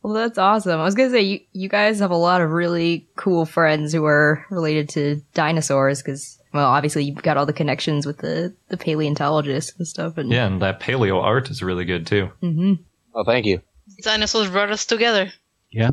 [0.00, 0.80] Well, that's awesome.
[0.80, 4.06] I was gonna say you you guys have a lot of really cool friends who
[4.06, 8.78] are related to dinosaurs because well, obviously you've got all the connections with the the
[8.78, 10.16] paleontologists and stuff.
[10.16, 12.30] And Yeah, and that paleo art is really good too.
[12.40, 12.74] hmm
[13.14, 13.60] oh, thank you.
[14.02, 15.30] Dinosaurs brought us together.
[15.72, 15.90] Yeah.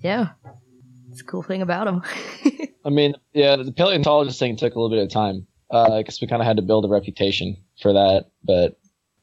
[0.00, 0.30] Yeah,
[1.12, 2.02] it's a cool thing about them.
[2.84, 6.26] I mean, yeah, the paleontologist thing took a little bit of time uh, because we
[6.26, 8.30] kind of had to build a reputation for that.
[8.42, 8.78] But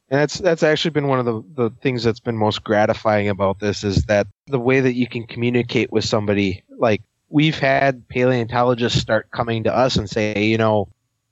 [0.10, 3.60] And that's that's actually been one of the, the things that's been most gratifying about
[3.60, 6.63] this is that the way that you can communicate with somebody.
[6.78, 10.89] Like we've had paleontologists start coming to us and say, you know,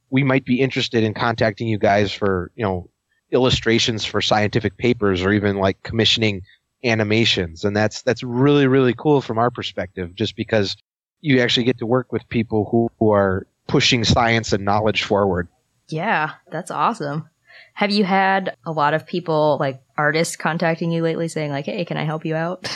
[0.10, 2.90] we might be interested in contacting you guys for, you know,
[3.32, 6.42] illustrations for scientific papers or even like commissioning
[6.88, 7.64] animations.
[7.64, 10.76] And that's that's really, really cool from our perspective, just because
[11.22, 15.48] you actually get to work with people who, who are pushing science and knowledge forward.
[15.90, 17.30] yeah, that's awesome.
[17.74, 21.86] Have you had a lot of people like artists contacting you lately saying like, "Hey,
[21.86, 22.68] can I help you out?"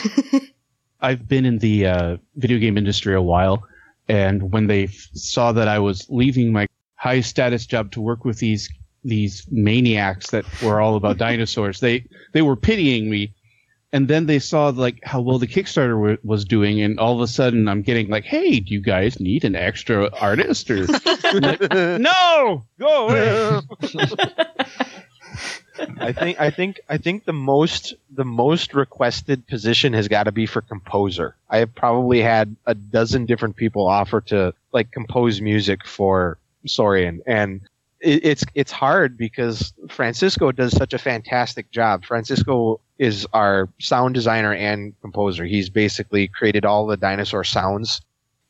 [1.00, 3.64] I've been in the uh, video game industry a while,
[4.08, 8.24] and when they f- saw that I was leaving my high status job to work
[8.24, 8.68] with these
[9.04, 13.34] these maniacs that were all about dinosaurs, they they were pitying me.
[13.92, 17.20] And then they saw like how well the Kickstarter w- was doing, and all of
[17.20, 21.60] a sudden I'm getting like, "Hey, do you guys need an extra artist?" Or like,
[21.72, 23.60] no, go away.
[25.98, 30.32] I think I think I think the most the most requested position has got to
[30.32, 31.36] be for composer.
[31.50, 37.22] I have probably had a dozen different people offer to like compose music for Saurian,
[37.26, 37.60] and
[38.00, 42.04] it, it's it's hard because Francisco does such a fantastic job.
[42.04, 45.44] Francisco is our sound designer and composer.
[45.44, 48.00] He's basically created all the dinosaur sounds,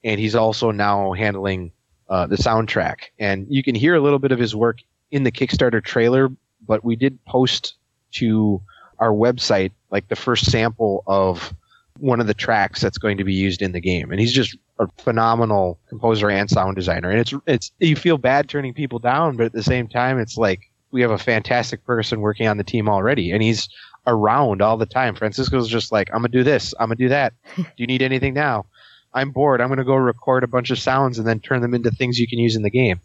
[0.04, 1.72] and he's also now handling
[2.10, 2.96] uh, the soundtrack.
[3.18, 6.30] And you can hear a little bit of his work in the Kickstarter trailer,
[6.68, 7.76] but we did post
[8.12, 8.60] to
[8.98, 11.54] our website like the first sample of
[11.98, 14.10] one of the tracks that's going to be used in the game.
[14.10, 17.08] And he's just a phenomenal composer and sound designer.
[17.08, 20.36] And it's it's you feel bad turning people down, but at the same time it's
[20.36, 23.66] like we have a fantastic person working on the team already and he's
[24.06, 25.14] around all the time.
[25.14, 27.34] Francisco's just like, I'm gonna do this, I'm gonna do that.
[27.56, 28.66] do you need anything now?
[29.14, 29.60] I'm bored.
[29.60, 32.26] I'm gonna go record a bunch of sounds and then turn them into things you
[32.26, 33.00] can use in the game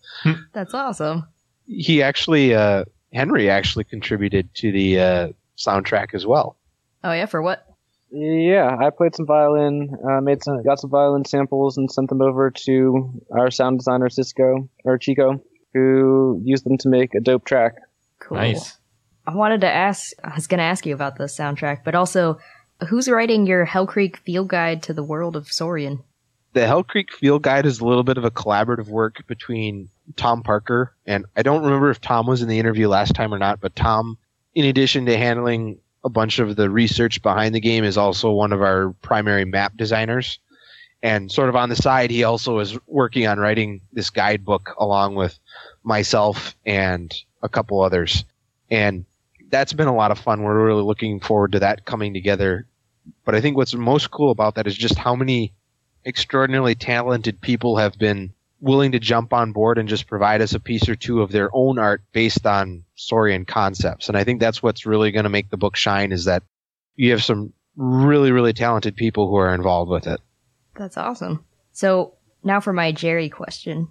[0.54, 1.28] that's awesome.
[1.68, 6.56] he actually uh, Henry actually contributed to the uh, soundtrack as well.
[7.04, 7.64] Oh yeah, for what?
[8.10, 12.22] Yeah, I played some violin, uh, made some, got some violin samples, and sent them
[12.22, 15.42] over to our sound designer Cisco or Chico,
[15.74, 17.76] who used them to make a dope track.
[18.20, 18.38] Cool.
[18.38, 18.78] Nice.
[19.28, 20.14] I wanted to ask.
[20.24, 22.40] I was going to ask you about the soundtrack, but also,
[22.88, 26.02] who's writing your Hell Creek Field Guide to the World of Saurian?
[26.54, 30.42] The Hell Creek Field Guide is a little bit of a collaborative work between Tom
[30.44, 33.60] Parker and I don't remember if Tom was in the interview last time or not,
[33.60, 34.18] but Tom,
[34.56, 38.54] in addition to handling a bunch of the research behind the game, is also one
[38.54, 40.40] of our primary map designers.
[41.04, 45.16] And sort of on the side, he also is working on writing this guidebook along
[45.16, 45.38] with
[45.84, 47.14] myself and
[47.44, 48.24] a couple others.
[48.72, 49.06] And
[49.50, 50.44] that's been a lot of fun.
[50.44, 52.68] We're really looking forward to that coming together.
[53.26, 55.54] But I think what's most cool about that is just how many
[56.06, 60.60] extraordinarily talented people have been willing to jump on board and just provide us a
[60.60, 64.08] piece or two of their own art based on Saurian concepts.
[64.08, 66.44] And I think that's what's really going to make the book shine is that
[66.96, 70.20] you have some really, really talented people who are involved with it.
[70.76, 71.46] That's awesome.
[71.74, 73.90] So now for my Jerry question.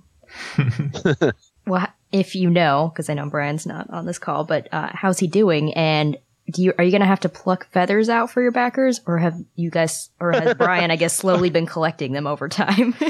[1.66, 5.18] well, if you know, because I know Brian's not on this call, but uh, how's
[5.18, 5.74] he doing?
[5.74, 6.16] And
[6.50, 9.36] do you are you gonna have to pluck feathers out for your backers, or have
[9.54, 12.94] you guys, or has Brian, I guess, slowly been collecting them over time?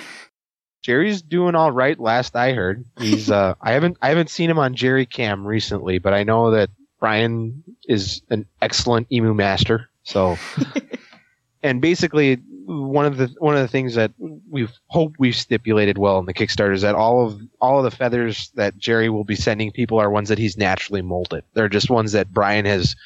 [0.82, 1.98] Jerry's doing all right.
[1.98, 3.30] Last I heard, he's.
[3.30, 6.70] Uh, I haven't I haven't seen him on Jerry Cam recently, but I know that
[7.00, 9.90] Brian is an excellent emu master.
[10.04, 10.38] So,
[11.62, 14.12] and basically, one of the one of the things that
[14.50, 17.96] we've hoped we've stipulated well in the Kickstarter is that all of all of the
[17.96, 21.44] feathers that Jerry will be sending people are ones that he's naturally molded.
[21.54, 22.96] They're just ones that Brian has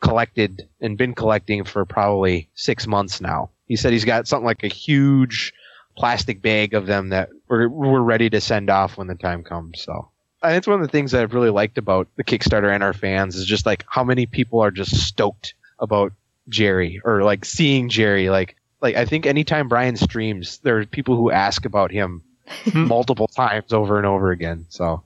[0.00, 3.50] collected and been collecting for probably six months now.
[3.66, 5.52] He said he's got something like a huge
[5.96, 9.82] plastic bag of them that we're, we're ready to send off when the time comes.
[9.82, 10.08] So,
[10.42, 12.94] and it's one of the things that I've really liked about the Kickstarter and our
[12.94, 16.12] fans is just like how many people are just stoked about
[16.50, 18.28] Jerry or like seeing Jerry.
[18.28, 22.86] Like, like I think anytime Brian streams, there are people who ask about him hmm.
[22.86, 24.66] multiple times over and over again.
[24.68, 25.02] So,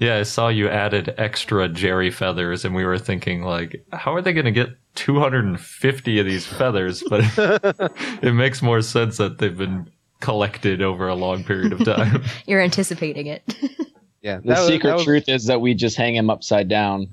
[0.00, 4.22] Yeah, I saw you added extra Jerry feathers, and we were thinking, like, how are
[4.22, 7.02] they going to get 250 of these feathers?
[7.08, 7.24] But
[8.22, 12.22] it makes more sense that they've been collected over a long period of time.
[12.46, 13.42] You're anticipating it.
[14.22, 17.08] yeah, The was- secret was- truth is that we just hang him upside down.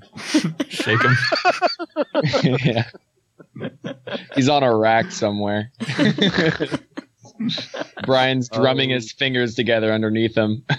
[0.68, 1.16] Shake him.
[2.64, 2.84] yeah.
[4.34, 5.72] He's on a rack somewhere.
[8.04, 8.60] Brian's oh.
[8.60, 10.64] drumming his fingers together underneath him.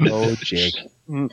[0.00, 0.74] Oh, Jake.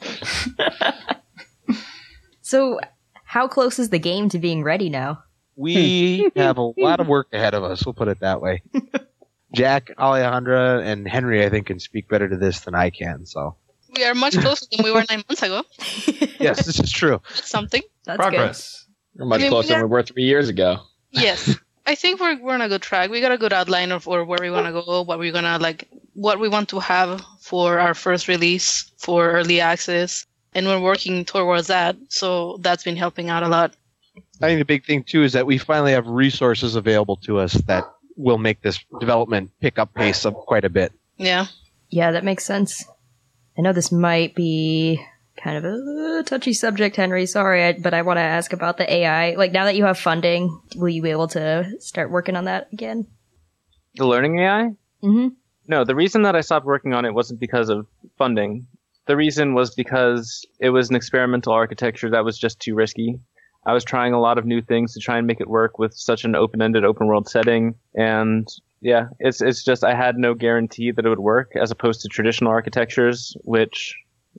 [2.41, 2.79] so,
[3.25, 5.23] how close is the game to being ready now?
[5.55, 7.85] We have a lot of work ahead of us.
[7.85, 8.63] We'll put it that way.
[9.53, 13.25] Jack, Alejandra, and Henry, I think, can speak better to this than I can.
[13.25, 13.55] So,
[13.95, 15.63] We are much closer than we were nine months ago.
[16.39, 17.21] yes, this is true.
[17.29, 17.81] That's something.
[18.05, 18.82] That's Progress.
[19.15, 20.79] We're much I mean, closer we than we were three years ago.
[21.11, 21.55] Yes.
[21.85, 23.09] I think we're we're on a good track.
[23.09, 25.59] We got a good outline of or where we want to go, what we're gonna
[25.59, 30.79] like, what we want to have for our first release for early access, and we're
[30.79, 31.97] working towards that.
[32.07, 33.75] So that's been helping out a lot.
[34.41, 37.53] I think the big thing too is that we finally have resources available to us
[37.53, 37.83] that
[38.15, 40.93] will make this development pick up pace up quite a bit.
[41.17, 41.47] Yeah.
[41.89, 42.85] Yeah, that makes sense.
[43.57, 45.03] I know this might be
[45.35, 47.25] kind of a touchy subject, Henry.
[47.25, 49.35] Sorry, I, but I want to ask about the AI.
[49.35, 52.67] Like, now that you have funding, will you be able to start working on that
[52.71, 53.07] again?
[53.95, 54.71] The learning AI?
[55.03, 55.27] Mm-hmm.
[55.67, 58.67] No, the reason that I stopped working on it wasn't because of funding.
[59.05, 63.19] The reason was because it was an experimental architecture that was just too risky.
[63.65, 65.93] I was trying a lot of new things to try and make it work with
[65.93, 68.47] such an open-ended open world setting and
[68.81, 72.09] yeah, it's it's just I had no guarantee that it would work as opposed to
[72.09, 73.95] traditional architectures which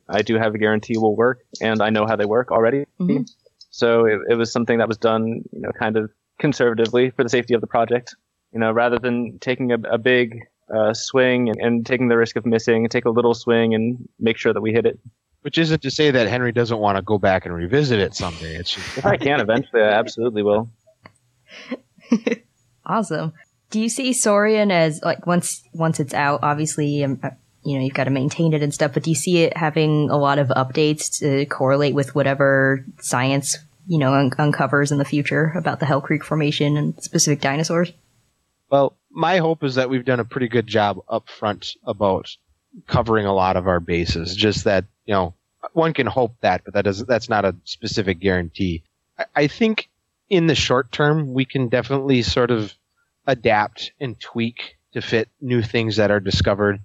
[0.09, 2.87] I do have a guarantee will work and I know how they work already.
[3.01, 3.29] Mhm.
[3.71, 7.29] So it, it was something that was done, you know, kind of conservatively for the
[7.29, 8.14] safety of the project.
[8.53, 10.38] You know, rather than taking a, a big
[10.73, 14.37] uh, swing and, and taking the risk of missing, take a little swing and make
[14.38, 14.99] sure that we hit it.
[15.43, 18.55] Which isn't to say that Henry doesn't want to go back and revisit it someday.
[18.55, 20.71] It's just, If I can eventually, I absolutely will.
[22.87, 23.33] Awesome.
[23.71, 26.40] Do you see Saurian as like once once it's out?
[26.43, 27.31] Obviously, um, uh,
[27.64, 28.92] you know you've got to maintain it and stuff.
[28.94, 33.59] But do you see it having a lot of updates to correlate with whatever science
[33.87, 37.92] you know un- uncovers in the future about the Hell Creek Formation and specific dinosaurs?
[38.74, 42.37] well, my hope is that we've done a pretty good job up front about
[42.88, 44.35] covering a lot of our bases.
[44.35, 45.35] Just that, you know,
[45.74, 48.83] one can hope that, but that doesn't, that's not a specific guarantee.
[49.16, 49.88] I, I think
[50.29, 52.74] in the short term, we can definitely sort of
[53.29, 56.81] adapt and tweak to fit new things that are discovered,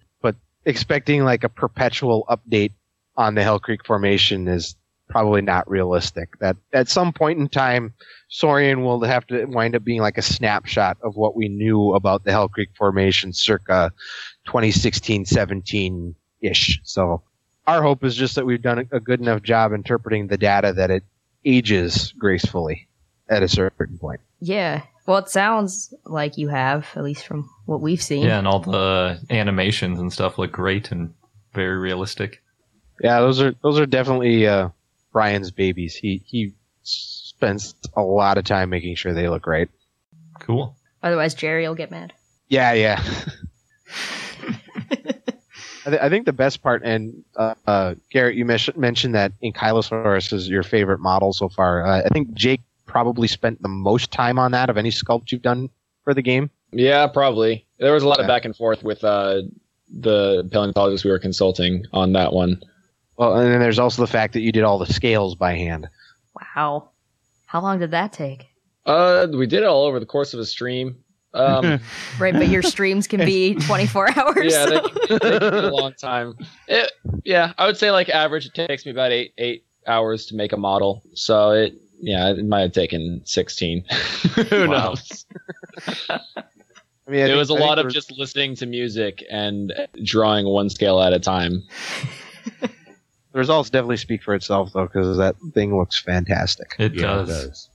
[0.69, 2.71] expecting like a perpetual update
[3.17, 4.75] on the Hell Creek Formation is
[5.09, 6.39] probably not realistic.
[6.39, 7.93] That at some point in time,
[8.29, 12.23] Saurian will have to wind up being like a snapshot of what we knew about
[12.23, 13.91] the Hell Creek Formation circa
[14.45, 16.79] 2016, 17 ish.
[16.83, 17.23] So
[17.67, 20.73] our hope is just that we've done a- a good enough job interpreting the data
[20.73, 21.03] that it
[21.43, 22.87] ages gracefully
[23.27, 24.21] at a certain point.
[24.39, 24.83] Yeah.
[25.09, 28.25] Well, it sounds like you have, at least from what we've seen.
[28.25, 31.11] Yeah, and all the animations and stuff look great and
[31.55, 32.43] very realistic.
[33.01, 34.69] Yeah, those are those are definitely uh,
[35.11, 35.95] Brian's babies.
[35.95, 39.67] He he spends a lot of time making sure they look right.
[40.41, 40.75] Cool.
[41.01, 42.13] Otherwise, Jerry will get mad.
[42.47, 43.03] Yeah, yeah.
[44.91, 49.31] I, th- I think the best part, and uh, uh, Garrett, you mes- mentioned that
[49.43, 51.83] Ankylosaurus is your favorite model so far.
[51.83, 55.41] Uh, I think Jake probably spent the most time on that of any sculpt you've
[55.43, 55.69] done
[56.03, 56.49] for the game.
[56.71, 57.65] Yeah, probably.
[57.79, 58.23] There was a lot Yeah.
[58.25, 59.43] of back and forth with uh,
[59.89, 62.61] the paleontologists we were consulting on that one.
[63.17, 65.87] Well, and then there's also the fact that you did all the scales by hand.
[66.55, 66.89] Wow.
[67.45, 68.47] How long did that take?
[68.85, 70.97] Uh, we did it all over the course of a stream.
[71.33, 71.79] Um,
[72.19, 74.51] Right, but your streams can be 24 hours.
[74.53, 76.35] yeah, so- they can take a long time.
[76.67, 76.91] It,
[77.23, 80.53] yeah, I would say like average it takes me about eight eight hours to make
[80.53, 83.83] a model, so it yeah it might have taken 16.
[84.49, 85.25] Who knows?
[86.09, 89.23] I mean, I it think- was a I lot of we're- just listening to music
[89.29, 89.73] and
[90.03, 91.63] drawing one scale at a time.
[93.31, 96.75] The results definitely speak for itself, though, because that thing looks fantastic.
[96.79, 97.27] It Yeah, it does.
[97.27, 97.69] does.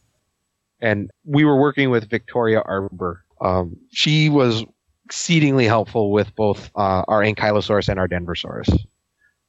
[0.81, 3.25] And we were working with Victoria Arbour.
[3.41, 4.64] Um, she was
[5.05, 8.68] exceedingly helpful with both uh, our Ankylosaurus and our Denversaurus.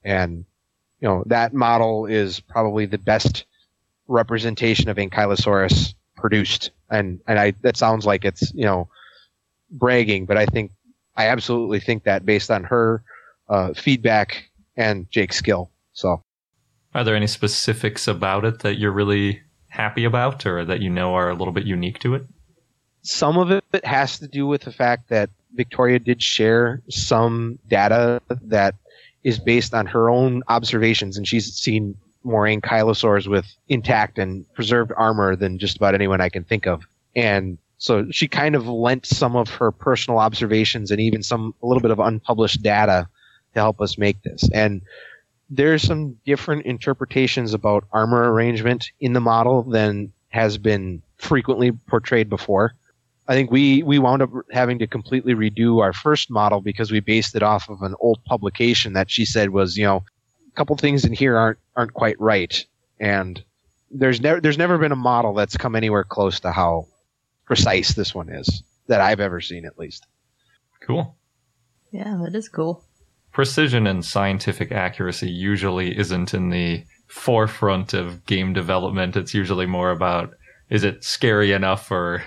[0.03, 0.45] And,
[0.99, 3.45] you know, that model is probably the best
[4.08, 6.72] representation of Ankylosaurus produced.
[6.89, 8.89] And, and I, that sounds like it's, you know,
[9.70, 10.72] bragging, but I think,
[11.16, 13.03] I absolutely think that based on her
[13.49, 15.72] uh, feedback and Jake's skill.
[15.93, 16.22] So,
[16.93, 21.16] Are there any specifics about it that you're really happy about or that you know
[21.16, 22.26] are a little bit unique to it?
[23.06, 28.20] some of it has to do with the fact that Victoria did share some data
[28.41, 28.76] that
[29.24, 31.95] is based on her own observations, and she's seen
[32.26, 36.84] more ankylosaurs with intact and preserved armor than just about anyone I can think of.
[37.15, 41.67] And so she kind of lent some of her personal observations and even some a
[41.67, 43.07] little bit of unpublished data
[43.53, 44.49] to help us make this.
[44.53, 44.82] And
[45.49, 52.30] there's some different interpretations about armor arrangement in the model than has been frequently portrayed
[52.30, 52.73] before.
[53.28, 56.99] I think we, we wound up having to completely redo our first model because we
[56.99, 60.03] based it off of an old publication that she said was, you know,
[60.56, 62.66] couple things in here aren't aren't quite right.
[62.99, 63.43] And
[63.91, 66.88] there's never there's never been a model that's come anywhere close to how
[67.45, 70.06] precise this one is that I've ever seen at least.
[70.82, 71.16] Cool.
[71.91, 72.84] Yeah, that is cool.
[73.32, 79.16] Precision and scientific accuracy usually isn't in the forefront of game development.
[79.16, 80.34] It's usually more about
[80.70, 82.24] is it scary enough or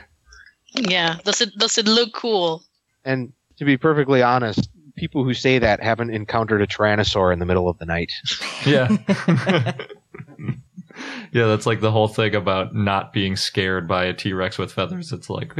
[0.72, 1.16] Yeah.
[1.24, 2.62] Does it does it look cool?
[3.04, 4.68] And to be perfectly honest,
[4.98, 8.12] people who say that haven't encountered a tyrannosaur in the middle of the night.
[8.66, 8.88] yeah.
[11.32, 15.12] yeah, that's like the whole thing about not being scared by a T-Rex with feathers.
[15.12, 15.52] It's like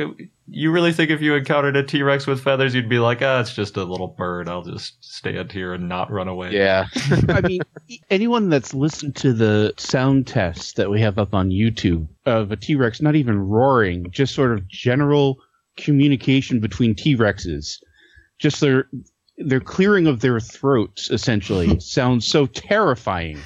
[0.46, 3.54] you really think if you encountered a T-Rex with feathers you'd be like, "Ah, it's
[3.54, 4.48] just a little bird.
[4.48, 6.86] I'll just stand here and not run away." Yeah.
[7.28, 7.60] I mean,
[8.10, 12.56] anyone that's listened to the sound tests that we have up on YouTube of a
[12.56, 15.38] T Rex not even roaring, just sort of general
[15.76, 17.78] communication between T Rexes,
[18.38, 18.88] just their
[19.38, 23.38] their clearing of their throats essentially sounds so terrifying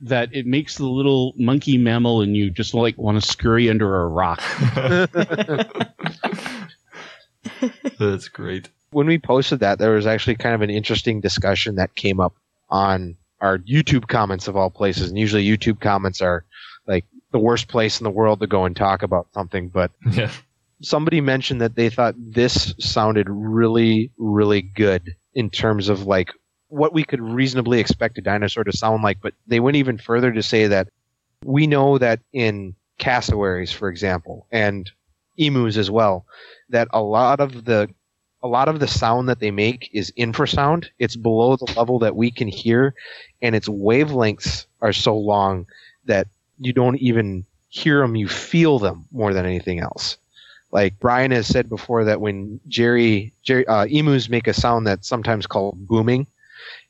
[0.00, 4.00] that it makes the little monkey mammal in you just like want to scurry under
[4.00, 4.42] a rock.
[7.98, 8.68] That's great.
[8.92, 12.34] when we posted that, there was actually kind of an interesting discussion that came up
[12.70, 15.10] on our YouTube comments of all places.
[15.10, 16.44] And usually YouTube comments are
[16.86, 19.68] like the worst place in the world to go and talk about something.
[19.68, 20.30] But Yeah.
[20.82, 26.32] Somebody mentioned that they thought this sounded really, really good in terms of like
[26.68, 29.20] what we could reasonably expect a dinosaur to sound like.
[29.20, 30.88] But they went even further to say that
[31.44, 34.90] we know that in cassowaries, for example, and
[35.36, 36.26] emus as well,
[36.68, 37.88] that a lot of the
[38.42, 40.86] a lot of the sound that they make is infrasound.
[40.98, 42.94] It's below the level that we can hear,
[43.42, 45.66] and its wavelengths are so long
[46.06, 46.26] that
[46.58, 50.16] you don't even hear them; you feel them more than anything else.
[50.72, 55.08] Like Brian has said before, that when Jerry, Jerry uh, emus make a sound that's
[55.08, 56.26] sometimes called booming,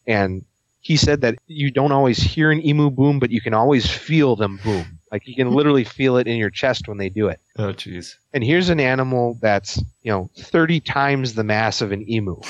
[0.07, 0.45] and
[0.81, 4.35] he said that you don't always hear an emu boom, but you can always feel
[4.37, 4.99] them boom.
[5.13, 7.41] Like you can literally feel it in your chest when they do it.
[7.57, 8.15] Oh jeez.
[8.33, 12.41] And here's an animal that's, you know, 30 times the mass of an emu.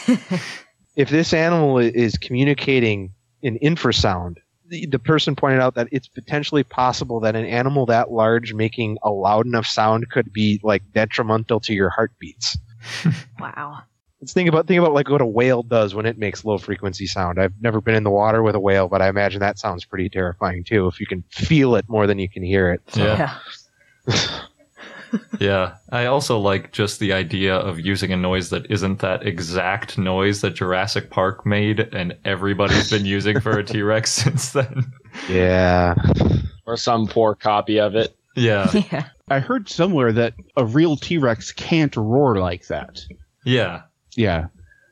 [0.96, 3.12] if this animal is communicating
[3.42, 4.36] in infrasound,
[4.70, 8.96] the, the person pointed out that it's potentially possible that an animal that large making
[9.02, 12.56] a loud enough sound could be like detrimental to your heartbeats.
[13.38, 13.82] Wow.
[14.20, 17.06] Let's think about think about like what a whale does when it makes low frequency
[17.06, 17.40] sound.
[17.40, 20.10] I've never been in the water with a whale, but I imagine that sounds pretty
[20.10, 22.82] terrifying too if you can feel it more than you can hear it.
[22.88, 23.02] So.
[23.04, 23.38] Yeah.
[25.40, 25.76] Yeah.
[25.90, 30.40] I also like just the idea of using a noise that isn't that exact noise
[30.42, 34.92] that Jurassic Park made and everybody's been using for a T-Rex since then.
[35.28, 35.94] Yeah.
[36.66, 38.16] Or some poor copy of it.
[38.36, 38.70] Yeah.
[38.92, 39.08] Yeah.
[39.28, 43.00] I heard somewhere that a real T Rex can't roar like that.
[43.44, 43.82] Yeah.
[44.16, 44.46] Yeah.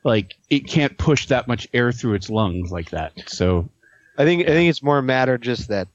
[0.05, 3.13] Like it can't push that much air through its lungs like that.
[3.27, 3.69] So
[4.17, 5.89] I think I think it's more a matter just that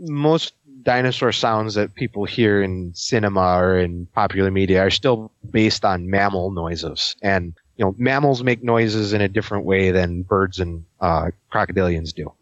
[0.00, 5.84] most dinosaur sounds that people hear in cinema or in popular media are still based
[5.84, 10.58] on mammal noises, and you know mammals make noises in a different way than birds
[10.58, 12.32] and uh, crocodilians do.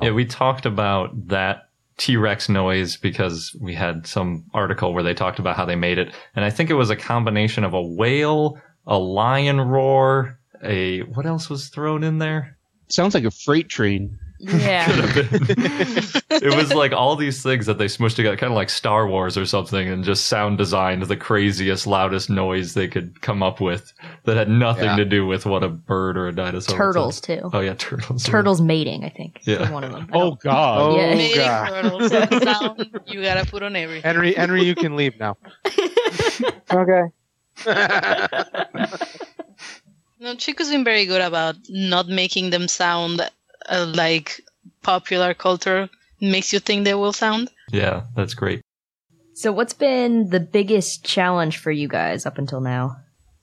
[0.00, 5.38] Yeah, we talked about that T-Rex noise because we had some article where they talked
[5.38, 6.14] about how they made it.
[6.34, 11.26] And I think it was a combination of a whale, a lion roar, a what
[11.26, 12.56] else was thrown in there?
[12.92, 14.18] sounds like a freight train.
[14.42, 14.86] Yeah.
[14.90, 19.36] it was like all these things that they smushed together, kind of like Star Wars
[19.36, 23.92] or something, and just sound designed the craziest, loudest noise they could come up with
[24.24, 24.96] that had nothing Yeah.
[24.96, 26.74] to do with what a bird or a dinosaur.
[26.74, 27.40] would Turtles sound.
[27.42, 27.50] too.
[27.52, 28.24] Oh yeah, turtles.
[28.24, 29.40] Turtles mating, I think.
[29.44, 29.70] Yeah.
[29.70, 30.08] one of them.
[30.14, 30.80] Oh God.
[30.80, 31.14] Oh, Yeah.
[31.14, 31.68] Mating God.
[31.82, 32.10] turtles,
[32.42, 34.02] sound you gotta put on everything.
[34.02, 35.36] Henry, Henry, you can leave now.
[36.72, 37.02] Okay.
[40.22, 43.22] No, Chico's been very good about not making them sound
[43.70, 44.40] uh, like
[44.82, 45.88] popular culture
[46.20, 47.50] makes you think they will sound.
[47.70, 48.62] Yeah, that's great.
[49.34, 52.96] So, what's been the biggest challenge for you guys up until now?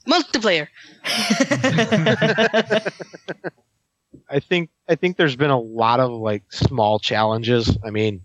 [0.08, 0.68] Multiplayer.
[4.30, 7.78] I think I think there's been a lot of like small challenges.
[7.84, 8.22] I mean,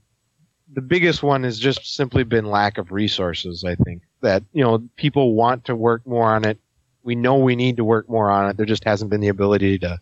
[0.73, 3.65] the biggest one has just simply been lack of resources.
[3.65, 6.59] I think that you know people want to work more on it.
[7.05, 8.57] We know we need to work more on it.
[8.57, 10.01] There just hasn't been the ability to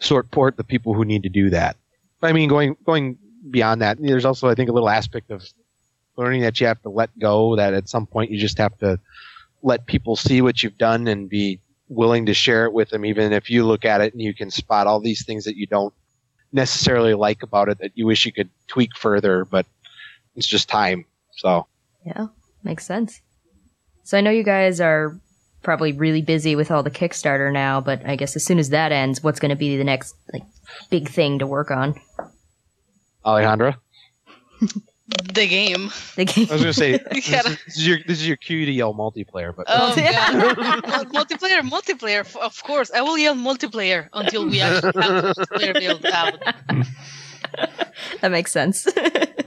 [0.00, 1.76] sort port the people who need to do that.
[2.20, 3.18] But I mean, going going
[3.50, 5.44] beyond that, there's also I think a little aspect of
[6.16, 7.56] learning that you have to let go.
[7.56, 8.98] That at some point you just have to
[9.62, 13.32] let people see what you've done and be willing to share it with them, even
[13.32, 15.94] if you look at it and you can spot all these things that you don't
[16.52, 19.66] necessarily like about it that you wish you could tweak further, but
[20.36, 21.04] it's just time.
[21.36, 21.66] So
[22.04, 22.28] Yeah,
[22.62, 23.20] makes sense.
[24.04, 25.20] So, I know you guys are
[25.68, 28.90] probably really busy with all the Kickstarter now, but I guess as soon as that
[28.90, 30.44] ends, what's going to be the next like
[30.88, 31.94] big thing to work on?
[33.22, 33.76] Alejandra,
[35.34, 35.90] The game.
[36.16, 36.46] The game.
[36.48, 38.64] I was going to say this, gotta- is, this is your this is your cue
[38.64, 40.32] to yell multiplayer, but Oh, Yeah.
[41.12, 42.90] Multiplayer, multiplayer, of course.
[42.90, 46.38] I will yell multiplayer until we actually have the multiplayer built out.
[48.22, 48.86] that makes sense.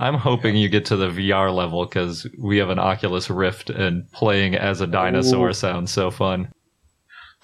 [0.01, 4.11] I'm hoping you get to the VR level because we have an Oculus Rift and
[4.11, 5.53] playing as a dinosaur Ooh.
[5.53, 6.51] sounds so fun.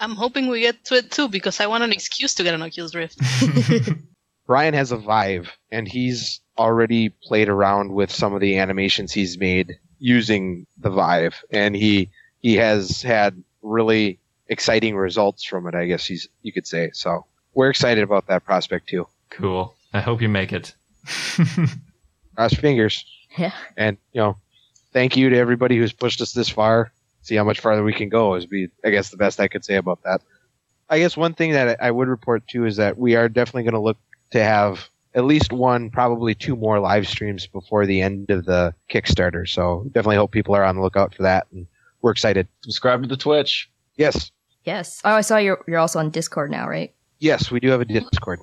[0.00, 2.62] I'm hoping we get to it too because I want an excuse to get an
[2.62, 3.20] Oculus Rift.
[4.48, 9.38] Ryan has a Vive, and he's already played around with some of the animations he's
[9.38, 15.76] made using the Vive, and he he has had really exciting results from it.
[15.76, 16.90] I guess he's you could say.
[16.92, 19.06] So we're excited about that prospect too.
[19.30, 19.76] Cool.
[19.92, 20.74] I hope you make it.
[22.38, 23.04] Cross your fingers.
[23.36, 23.50] Yeah.
[23.76, 24.36] And you know,
[24.92, 26.92] thank you to everybody who's pushed us this far.
[27.22, 29.64] See how much farther we can go is be I guess the best I could
[29.64, 30.22] say about that.
[30.88, 33.74] I guess one thing that I would report too is that we are definitely going
[33.74, 33.98] to look
[34.30, 38.72] to have at least one, probably two more live streams before the end of the
[38.88, 39.48] Kickstarter.
[39.48, 41.66] So definitely hope people are on the lookout for that, and
[42.02, 42.46] we're excited.
[42.60, 43.68] Subscribe to the Twitch.
[43.96, 44.30] Yes,
[44.64, 45.00] yes.
[45.04, 46.94] Oh, I saw you're you're also on Discord now, right?
[47.18, 48.38] yes, we do have a Discord.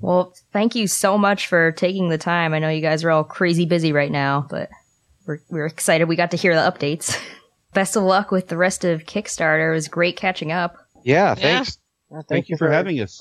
[0.00, 2.54] Well, thank you so much for taking the time.
[2.54, 4.70] I know you guys are all crazy busy right now, but
[5.26, 7.18] we're we're excited we got to hear the updates.
[7.74, 9.70] Best of luck with the rest of Kickstarter.
[9.70, 10.78] It was great catching up.
[11.04, 11.78] Yeah, thanks.
[12.28, 13.20] Thank, you for having us.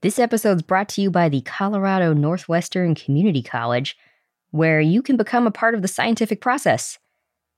[0.00, 3.96] This episode is brought to you by the Colorado Northwestern Community College,
[4.50, 6.98] where you can become a part of the scientific process.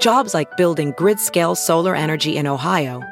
[0.00, 3.02] Jobs like building grid scale solar energy in Ohio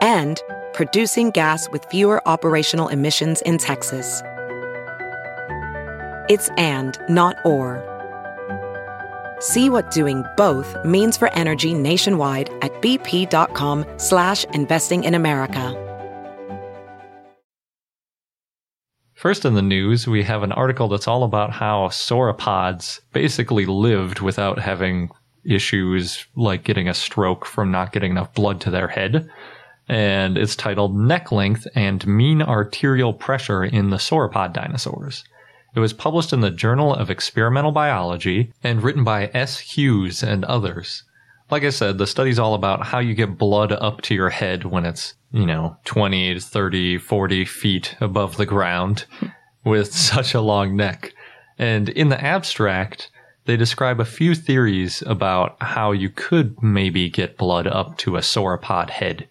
[0.00, 0.40] and
[0.72, 4.22] producing gas with fewer operational emissions in Texas.
[6.28, 7.82] It's and, not or.
[9.40, 15.82] See what doing both means for energy nationwide at bp.com slash investing in America.
[19.14, 24.20] First in the news, we have an article that's all about how sauropods basically lived
[24.20, 25.10] without having
[25.46, 29.28] issues like getting a stroke from not getting enough blood to their head.
[29.88, 35.24] And it's titled Neck Length and Mean Arterial Pressure in the Sauropod Dinosaurs.
[35.74, 39.58] It was published in the Journal of Experimental Biology and written by S.
[39.58, 41.04] Hughes and others.
[41.50, 44.64] Like I said, the study's all about how you get blood up to your head
[44.64, 49.04] when it's, you know, 20 to 30, 40 feet above the ground
[49.64, 51.12] with such a long neck.
[51.58, 53.10] And in the abstract,
[53.46, 58.20] they describe a few theories about how you could maybe get blood up to a
[58.20, 59.28] sauropod head.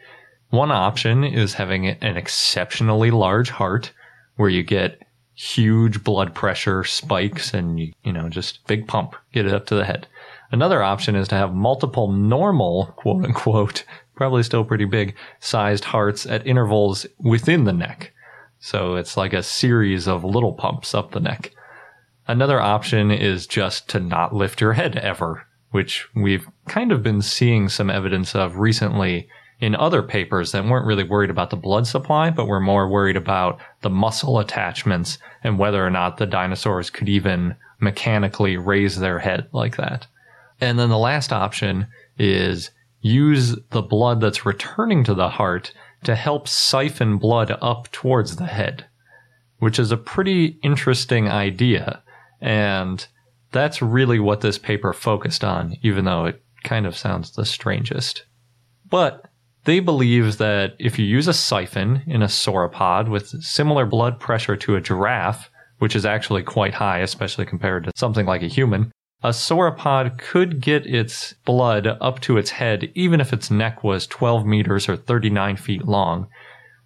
[0.49, 3.91] One option is having an exceptionally large heart
[4.37, 5.01] where you get
[5.33, 9.83] huge blood pressure spikes and you, know just big pump get it up to the
[9.83, 10.07] head.
[10.51, 13.83] Another option is to have multiple normal quote unquote
[14.15, 18.13] probably still pretty big sized hearts at intervals within the neck.
[18.59, 21.51] So it's like a series of little pumps up the neck
[22.27, 25.45] another option is just to not lift your head ever
[25.75, 29.27] which we've kind of been seeing some evidence of recently
[29.59, 33.17] in other papers that weren't really worried about the blood supply, but were more worried
[33.17, 39.19] about the muscle attachments and whether or not the dinosaurs could even mechanically raise their
[39.19, 40.07] head like that.
[40.61, 42.71] And then the last option is
[43.01, 45.73] use the blood that's returning to the heart
[46.05, 48.85] to help siphon blood up towards the head,
[49.59, 52.01] which is a pretty interesting idea.
[52.41, 53.05] And
[53.51, 58.25] that's really what this paper focused on, even though it kind of sounds the strangest.
[58.89, 59.29] But
[59.65, 64.55] they believe that if you use a siphon in a sauropod with similar blood pressure
[64.57, 68.91] to a giraffe, which is actually quite high, especially compared to something like a human,
[69.23, 74.05] a sauropod could get its blood up to its head even if its neck was
[74.05, 76.27] 12 meters or 39 feet long,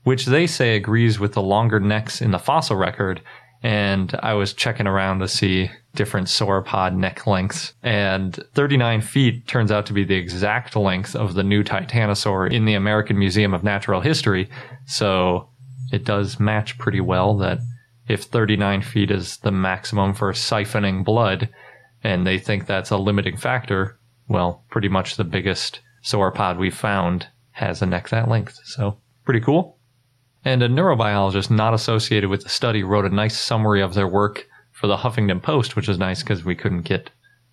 [0.04, 3.22] which they say agrees with the longer necks in the fossil record.
[3.62, 7.74] And I was checking around to see different sauropod neck lengths.
[7.84, 12.66] And 39 feet turns out to be the exact length of the new Titanosaur in
[12.66, 14.50] the American Museum of Natural History.
[14.86, 15.50] So
[15.92, 17.60] it does match pretty well that
[18.08, 21.50] if 39 feet is the maximum for siphoning blood,
[22.04, 27.28] and they think that's a limiting factor, well, pretty much the biggest sauropod we've found
[27.52, 28.60] has a neck that length.
[28.64, 29.79] So pretty cool.
[30.46, 34.48] And a neurobiologist not associated with the study wrote a nice summary of their work
[34.72, 37.10] for the Huffington Post, which was nice because we couldn't get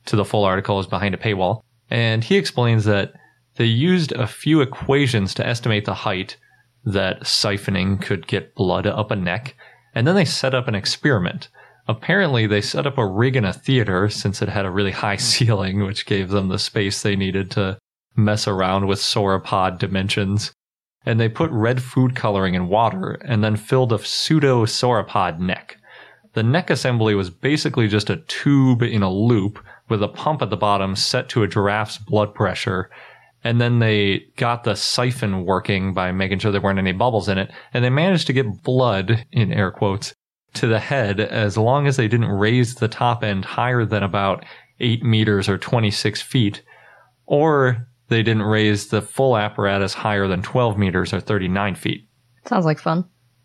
[0.06, 1.62] to the full article, it behind a paywall.
[1.90, 3.12] And he explains that
[3.56, 6.36] they used a few equations to estimate the height
[6.84, 9.56] that siphoning could get blood up a neck,
[9.94, 11.48] and then they set up an experiment.
[11.88, 15.16] Apparently, they set up a rig in a theater since it had a really high
[15.32, 17.78] ceiling, which gave them the space they needed to
[18.14, 20.52] mess around with sauropod dimensions.
[21.06, 25.78] And they put red food coloring in water and then filled a pseudo sauropod neck.
[26.34, 30.50] The neck assembly was basically just a tube in a loop with a pump at
[30.50, 32.90] the bottom set to a giraffe's blood pressure.
[33.44, 37.38] And then they got the siphon working by making sure there weren't any bubbles in
[37.38, 37.50] it.
[37.72, 40.12] And they managed to get blood, in air quotes,
[40.54, 44.44] to the head as long as they didn't raise the top end higher than about
[44.80, 46.62] 8 meters or 26 feet.
[47.26, 52.08] Or they didn't raise the full apparatus higher than 12 meters or 39 feet.
[52.44, 53.04] Sounds like fun.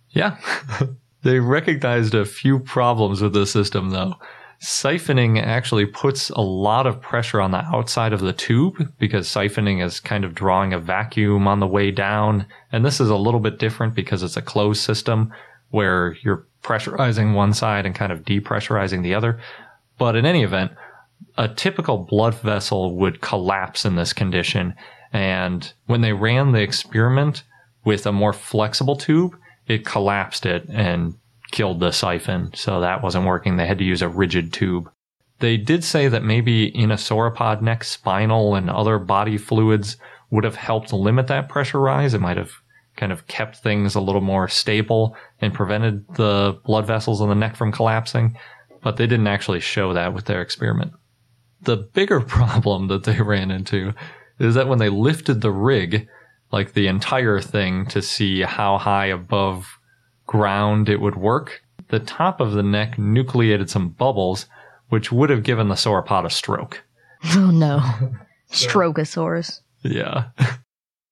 [0.09, 0.38] Yeah.
[1.24, 4.16] They recognized a few problems with the system, though.
[4.62, 9.84] Siphoning actually puts a lot of pressure on the outside of the tube because siphoning
[9.84, 12.45] is kind of drawing a vacuum on the way down.
[12.72, 15.34] And this is a little bit different because it's a closed system
[15.70, 19.39] where you're pressurizing one side and kind of depressurizing the other.
[19.97, 20.72] But in any event,
[21.38, 24.74] a typical blood vessel would collapse in this condition.
[25.13, 27.43] And when they ran the experiment
[27.84, 29.36] with a more flexible tube,
[29.67, 31.15] it collapsed it and
[31.51, 32.51] killed the siphon.
[32.55, 33.57] So that wasn't working.
[33.57, 34.89] They had to use a rigid tube.
[35.39, 39.97] They did say that maybe in a sauropod neck, spinal and other body fluids
[40.30, 42.13] would have helped limit that pressure rise.
[42.13, 42.51] It might have
[42.95, 47.36] kind of kept things a little more stable and prevented the blood vessels in the
[47.36, 48.38] neck from collapsing.
[48.84, 50.93] But they didn't actually show that with their experiment.
[51.64, 53.93] The bigger problem that they ran into
[54.39, 56.07] is that when they lifted the rig,
[56.51, 59.78] like the entire thing to see how high above
[60.26, 64.47] ground it would work, the top of the neck nucleated some bubbles,
[64.89, 66.84] which would have given the sauropod a stroke.
[67.36, 67.80] Oh no.
[68.51, 69.62] Strogosaurus.
[69.84, 70.30] Yeah.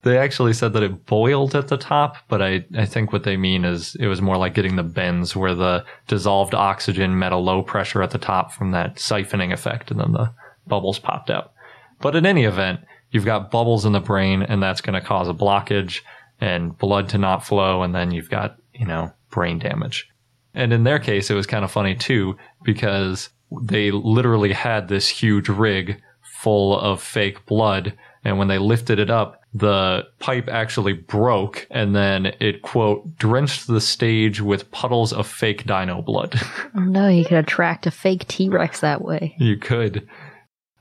[0.04, 3.36] They actually said that it boiled at the top, but I, I think what they
[3.36, 7.38] mean is it was more like getting the bends where the dissolved oxygen met a
[7.38, 10.34] low pressure at the top from that siphoning effect and then the
[10.68, 11.52] bubbles popped out.
[12.00, 12.80] But in any event,
[13.12, 16.00] you've got bubbles in the brain and that's going to cause a blockage
[16.39, 17.84] and blood to not flow.
[17.84, 20.10] And then you've got, you know, brain damage.
[20.54, 23.30] And in their case, it was kind of funny too, because
[23.62, 27.97] they literally had this huge rig full of fake blood.
[28.24, 33.67] And when they lifted it up, the pipe actually broke and then it quote drenched
[33.67, 36.39] the stage with puddles of fake dino blood.
[36.76, 39.36] Oh no, you could attract a fake T Rex that way.
[39.39, 40.07] you could.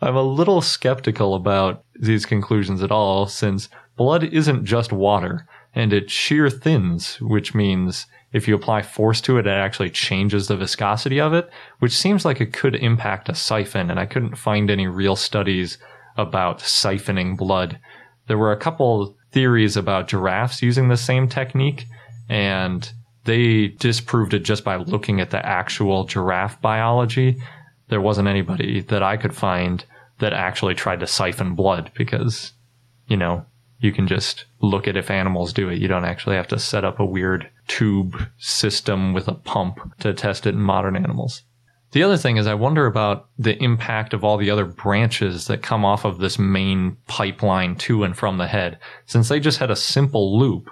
[0.03, 5.93] I'm a little skeptical about these conclusions at all since blood isn't just water and
[5.93, 10.57] it shear thins, which means if you apply force to it, it actually changes the
[10.57, 13.91] viscosity of it, which seems like it could impact a siphon.
[13.91, 15.79] And I couldn't find any real studies
[16.19, 17.79] about siphoning blood
[18.29, 21.87] there were a couple theories about giraffes using the same technique,
[22.29, 22.93] and
[23.25, 27.43] they disproved it just by looking at the actual giraffe biology.
[27.89, 29.85] There wasn't anybody that I could find
[30.19, 32.53] that actually tried to siphon blood because,
[33.07, 33.45] you know,
[33.81, 35.79] you can just look at if animals do it.
[35.79, 40.13] You don't actually have to set up a weird tube system with a pump to
[40.13, 41.43] test it in modern animals.
[41.93, 45.63] The other thing is, I wonder about the impact of all the other branches that
[45.63, 48.79] come off of this main pipeline to and from the head.
[49.07, 50.71] Since they just had a simple loop,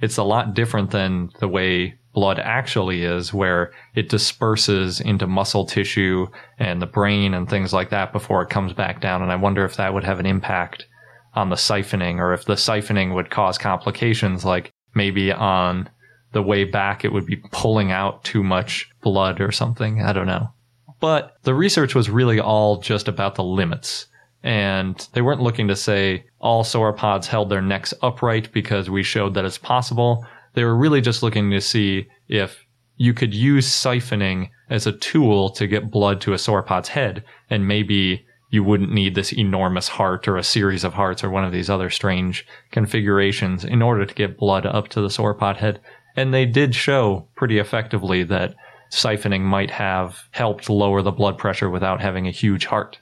[0.00, 5.64] it's a lot different than the way blood actually is, where it disperses into muscle
[5.64, 6.26] tissue
[6.58, 9.22] and the brain and things like that before it comes back down.
[9.22, 10.86] And I wonder if that would have an impact
[11.34, 15.88] on the siphoning or if the siphoning would cause complications like maybe on
[16.32, 20.02] the way back it would be pulling out too much blood or something.
[20.02, 20.52] I don't know.
[21.00, 24.06] But the research was really all just about the limits.
[24.42, 29.34] And they weren't looking to say all sauropods held their necks upright because we showed
[29.34, 30.26] that it's possible.
[30.54, 32.64] They were really just looking to see if
[32.96, 37.66] you could use siphoning as a tool to get blood to a sauropod's head and
[37.66, 41.52] maybe you wouldn't need this enormous heart or a series of hearts or one of
[41.52, 45.80] these other strange configurations in order to get blood up to the sauropod head.
[46.20, 48.54] And they did show pretty effectively that
[48.90, 52.98] siphoning might have helped lower the blood pressure without having a huge heart.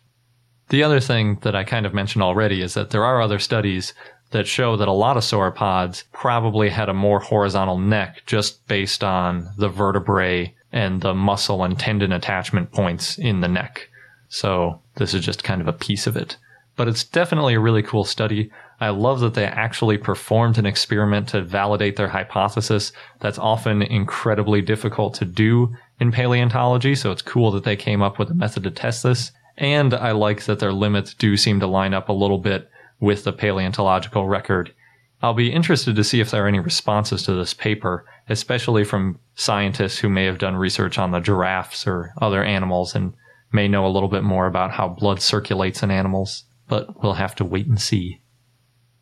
[0.69, 3.93] The other thing that I kind of mentioned already is that there are other studies
[4.31, 9.03] that show that a lot of sauropods probably had a more horizontal neck just based
[9.03, 13.89] on the vertebrae and the muscle and tendon attachment points in the neck.
[14.29, 16.37] So this is just kind of a piece of it.
[16.77, 18.53] But it's definitely a really cool study.
[18.81, 22.93] I love that they actually performed an experiment to validate their hypothesis.
[23.21, 28.19] That's often incredibly difficult to do in paleontology, so it's cool that they came up
[28.19, 29.33] with a method to test this.
[29.57, 32.71] And I like that their limits do seem to line up a little bit
[33.01, 34.73] with the paleontological record.
[35.21, 39.19] I'll be interested to see if there are any responses to this paper, especially from
[39.35, 43.15] scientists who may have done research on the giraffes or other animals and
[43.51, 47.35] may know a little bit more about how blood circulates in animals, but we'll have
[47.35, 48.21] to wait and see.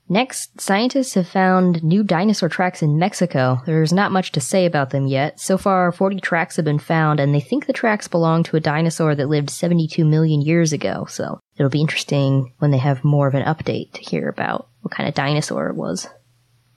[0.09, 3.61] Next, scientists have found new dinosaur tracks in Mexico.
[3.67, 5.41] There's not much to say about them yet.
[5.41, 8.61] So far, 40 tracks have been found, and they think the tracks belong to a
[8.61, 11.07] dinosaur that lived 72 million years ago.
[11.09, 14.93] So it'll be interesting when they have more of an update to hear about what
[14.93, 16.07] kind of dinosaur it was.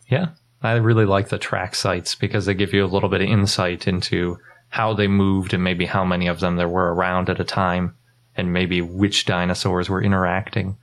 [0.08, 0.30] Yeah,
[0.64, 3.88] I really like the track sites because they give you a little bit of insight
[3.88, 7.44] into how they moved and maybe how many of them there were around at a
[7.44, 7.96] time,
[8.36, 10.78] and maybe which dinosaurs were interacting.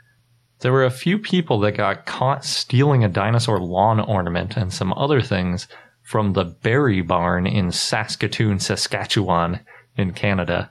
[0.61, 4.93] There were a few people that got caught stealing a dinosaur lawn ornament and some
[4.95, 5.69] other things
[6.03, 9.61] from the Berry Barn in Saskatoon, Saskatchewan,
[9.97, 10.71] in Canada.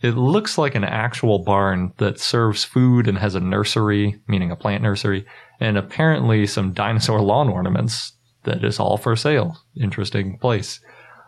[0.00, 4.56] It looks like an actual barn that serves food and has a nursery, meaning a
[4.56, 5.26] plant nursery,
[5.58, 8.12] and apparently some dinosaur lawn ornaments
[8.44, 9.58] that is all for sale.
[9.80, 10.80] Interesting place.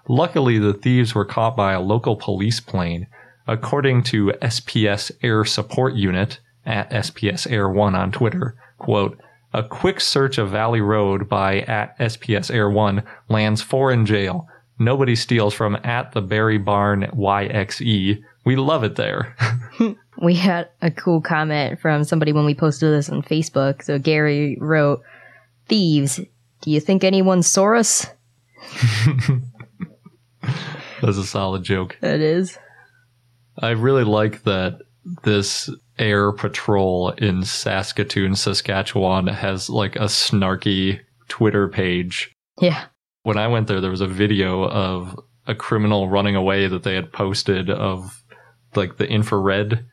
[0.09, 3.07] Luckily, the thieves were caught by a local police plane.
[3.47, 6.39] According to SPS Air Support Unit,
[6.69, 8.55] at SPS Air 1 on Twitter.
[8.79, 9.19] Quote,
[9.53, 14.47] a quick search of Valley Road by at SPS Air 1 lands four in jail.
[14.79, 18.23] Nobody steals from at the Berry Barn YXE.
[18.45, 19.35] We love it there.
[20.23, 23.83] we had a cool comment from somebody when we posted this on Facebook.
[23.83, 25.01] So Gary wrote,
[25.67, 26.21] Thieves,
[26.61, 28.07] do you think anyone saw us?
[31.01, 31.97] That's a solid joke.
[32.03, 32.59] It is.
[33.59, 34.81] I really like that
[35.25, 42.35] this air patrol in Saskatoon, Saskatchewan has like a snarky Twitter page.
[42.61, 42.87] Yeah.
[43.23, 46.95] When I went there, there was a video of a criminal running away that they
[46.95, 48.23] had posted of
[48.75, 49.85] like the infrared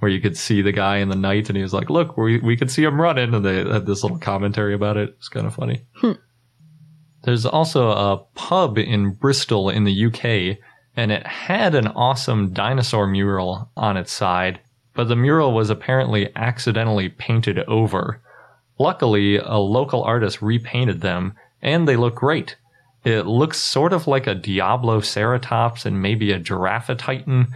[0.00, 2.38] where you could see the guy in the night and he was like, look, we,
[2.38, 3.34] we could see him running.
[3.34, 5.10] And they had this little commentary about it.
[5.16, 5.82] It's kind of funny.
[5.96, 6.12] Hmm.
[7.24, 10.58] There's also a pub in Bristol in the UK
[10.98, 14.60] and it had an awesome dinosaur mural on its side,
[14.98, 18.20] but the mural was apparently accidentally painted over.
[18.80, 22.56] Luckily, a local artist repainted them and they look great.
[23.04, 27.46] It looks sort of like a Diabloceratops and maybe a Giraffatitan,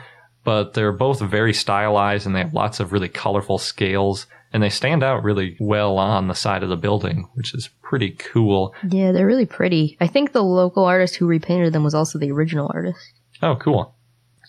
[0.44, 4.70] but they're both very stylized and they have lots of really colorful scales and they
[4.70, 8.72] stand out really well on the side of the building, which is pretty cool.
[8.88, 9.96] Yeah, they're really pretty.
[10.00, 13.14] I think the local artist who repainted them was also the original artist.
[13.42, 13.96] Oh, cool.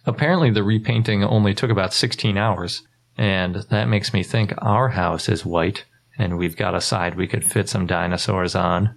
[0.06, 2.84] Apparently, the repainting only took about 16 hours,
[3.18, 5.86] and that makes me think our house is white
[6.18, 8.96] and we've got a side we could fit some dinosaurs on.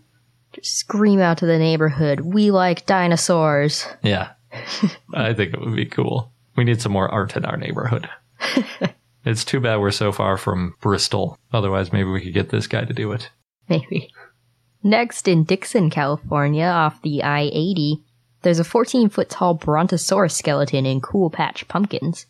[0.52, 3.86] Just scream out to the neighborhood, we like dinosaurs.
[4.02, 4.32] Yeah,
[5.14, 6.32] I think it would be cool.
[6.56, 8.08] We need some more art in our neighborhood.
[9.24, 11.38] it's too bad we're so far from Bristol.
[11.52, 13.30] Otherwise, maybe we could get this guy to do it.
[13.68, 14.10] Maybe.
[14.82, 18.04] Next, in Dixon, California, off the I 80,
[18.46, 22.26] there's a 14 foot tall Brontosaurus skeleton in Cool Patch pumpkins.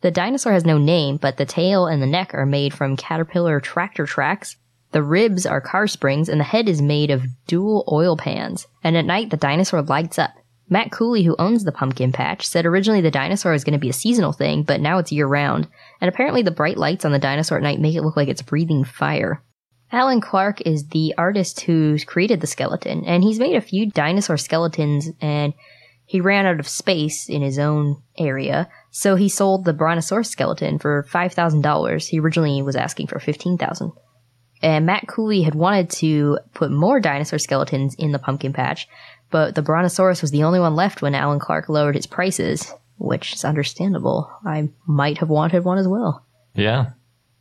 [0.00, 3.58] The dinosaur has no name, but the tail and the neck are made from caterpillar
[3.58, 4.54] tractor tracks.
[4.92, 8.68] The ribs are car springs, and the head is made of dual oil pans.
[8.84, 10.30] And at night, the dinosaur lights up.
[10.68, 13.88] Matt Cooley, who owns the pumpkin patch, said originally the dinosaur was going to be
[13.88, 15.66] a seasonal thing, but now it's year round.
[16.00, 18.40] And apparently, the bright lights on the dinosaur at night make it look like it's
[18.40, 19.42] breathing fire.
[19.92, 24.36] Alan Clark is the artist who's created the skeleton, and he's made a few dinosaur
[24.36, 25.54] skeletons, and
[26.04, 30.78] he ran out of space in his own area, so he sold the Brontosaurus skeleton
[30.78, 32.08] for $5,000.
[32.08, 33.92] He originally was asking for 15000
[34.62, 38.88] And Matt Cooley had wanted to put more dinosaur skeletons in the pumpkin patch,
[39.30, 43.34] but the Brontosaurus was the only one left when Alan Clark lowered his prices, which
[43.34, 44.30] is understandable.
[44.44, 46.24] I might have wanted one as well.
[46.54, 46.90] Yeah,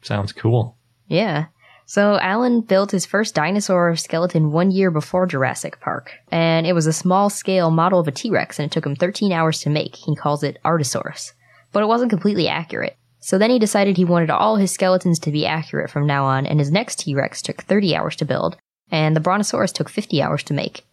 [0.02, 0.78] sounds cool.
[1.08, 1.46] Yeah.
[1.88, 6.88] So Alan built his first dinosaur skeleton one year before Jurassic Park, and it was
[6.88, 9.96] a small scale model of a T-Rex, and it took him 13 hours to make.
[9.96, 11.34] He calls it Artosaurus.
[11.72, 12.98] But it wasn't completely accurate.
[13.20, 16.48] So then he decided he wanted all his skeletons to be accurate from now on,
[16.48, 18.58] and his next T-Rex took 30 hours to build,
[18.90, 20.86] and the Brontosaurus took 50 hours to make.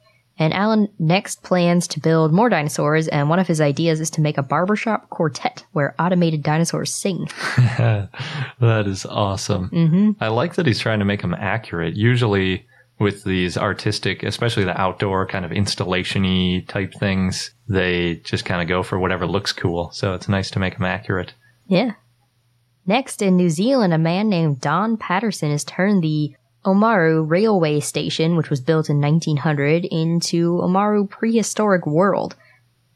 [0.42, 4.20] And Alan next plans to build more dinosaurs, and one of his ideas is to
[4.20, 7.28] make a barbershop quartet where automated dinosaurs sing.
[7.78, 9.68] that is awesome.
[9.68, 11.94] hmm I like that he's trying to make them accurate.
[11.94, 12.66] Usually,
[12.98, 18.60] with these artistic, especially the outdoor kind of installation y type things, they just kind
[18.60, 19.92] of go for whatever looks cool.
[19.92, 21.34] So it's nice to make them accurate.
[21.68, 21.92] Yeah.
[22.84, 26.34] Next, in New Zealand, a man named Don Patterson has turned the
[26.64, 32.36] Oamaru Railway Station, which was built in 1900, into Oamaru Prehistoric World.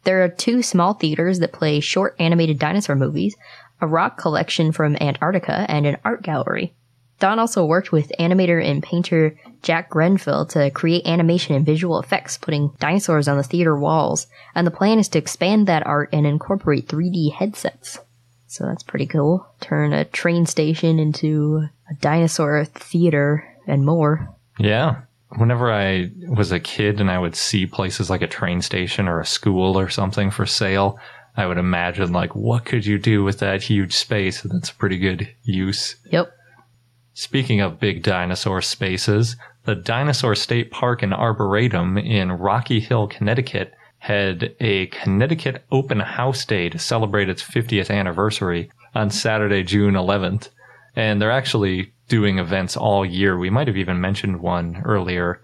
[0.05, 3.35] There are two small theaters that play short animated dinosaur movies,
[3.81, 6.75] a rock collection from Antarctica, and an art gallery.
[7.19, 12.39] Don also worked with animator and painter Jack Grenfell to create animation and visual effects,
[12.39, 16.27] putting dinosaurs on the theater walls, and the plan is to expand that art and
[16.27, 17.99] incorporate 3D headsets.
[18.47, 19.47] So that's pretty cool.
[19.61, 24.35] Turn a train station into a dinosaur theater and more.
[24.59, 25.03] Yeah.
[25.37, 29.21] Whenever I was a kid and I would see places like a train station or
[29.21, 30.99] a school or something for sale,
[31.37, 34.43] I would imagine like, what could you do with that huge space?
[34.43, 35.97] And that's pretty good use.
[36.11, 36.33] Yep.
[37.15, 43.73] Speaking of big dinosaur spaces, the Dinosaur State Park and Arboretum in Rocky Hill, Connecticut
[43.99, 50.51] had a Connecticut Open House Day to celebrate its 50th anniversary on Saturday, June 11th.
[50.97, 53.39] And they're actually doing events all year.
[53.39, 55.41] We might have even mentioned one earlier,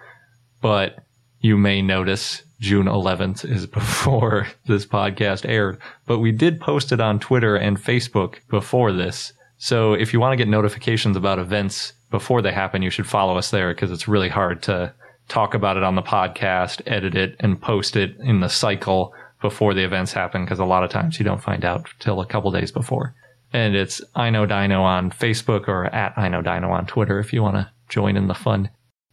[0.60, 1.04] but
[1.40, 7.00] you may notice June 11th is before this podcast aired, but we did post it
[7.00, 9.32] on Twitter and Facebook before this.
[9.58, 13.36] So if you want to get notifications about events before they happen, you should follow
[13.36, 14.92] us there because it's really hard to
[15.28, 19.74] talk about it on the podcast, edit it, and post it in the cycle before
[19.74, 22.50] the events happen because a lot of times you don't find out till a couple
[22.50, 23.14] days before.
[23.52, 27.32] And it's I know Dino on Facebook or at I know Dino on Twitter if
[27.32, 28.70] you want to join in the fun.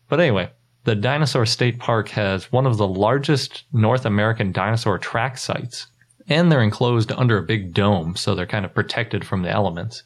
[0.07, 0.49] But anyway,
[0.85, 5.87] the Dinosaur State Park has one of the largest North American dinosaur track sites,
[6.27, 10.03] and they're enclosed under a big dome, so they're kind of protected from the elements.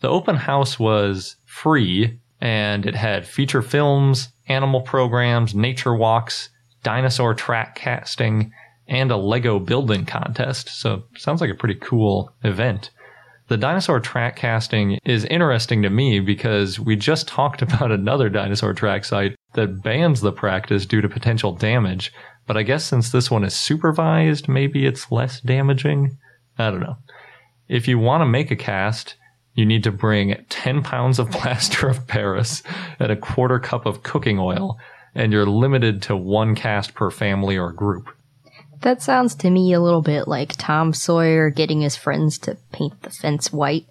[0.00, 6.48] The open house was free, and it had feature films, animal programs, nature walks,
[6.82, 8.52] dinosaur track casting,
[8.88, 10.68] and a Lego building contest.
[10.68, 12.90] So sounds like a pretty cool event.
[13.48, 18.72] The dinosaur track casting is interesting to me because we just talked about another dinosaur
[18.72, 22.12] track site that bans the practice due to potential damage.
[22.46, 26.16] But I guess since this one is supervised, maybe it's less damaging.
[26.58, 26.96] I don't know.
[27.68, 29.16] If you want to make a cast,
[29.54, 32.62] you need to bring 10 pounds of plaster of Paris
[32.98, 34.78] and a quarter cup of cooking oil,
[35.14, 38.08] and you're limited to one cast per family or group.
[38.84, 43.00] That sounds to me a little bit like Tom Sawyer getting his friends to paint
[43.00, 43.86] the fence white.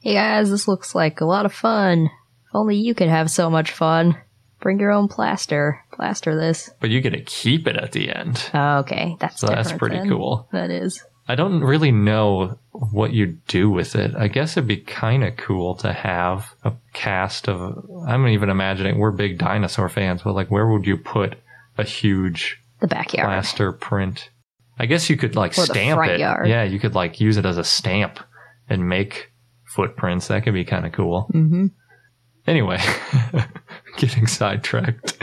[0.00, 2.10] Hey guys, this looks like a lot of fun.
[2.44, 4.14] If only you could have so much fun.
[4.60, 5.82] Bring your own plaster.
[5.90, 6.68] Plaster this.
[6.80, 8.50] But you get to keep it at the end.
[8.52, 10.10] Oh, okay, that's So that's pretty then.
[10.10, 10.46] cool.
[10.52, 11.02] That is.
[11.26, 14.14] I don't really know what you'd do with it.
[14.14, 17.88] I guess it'd be kind of cool to have a cast of.
[18.06, 21.36] I'm even imagining we're big dinosaur fans, but like, where would you put
[21.78, 23.26] a huge The backyard.
[23.26, 24.30] plaster print?
[24.78, 26.20] I guess you could like Or stamp it.
[26.20, 26.48] yard.
[26.48, 28.20] Yeah, you could like use it as a stamp
[28.68, 29.32] and make
[29.64, 30.28] footprints.
[30.28, 31.28] That could be kind of cool.
[31.32, 31.66] Mm-hmm.
[32.46, 32.78] Anyway,
[33.96, 35.16] getting sidetracked.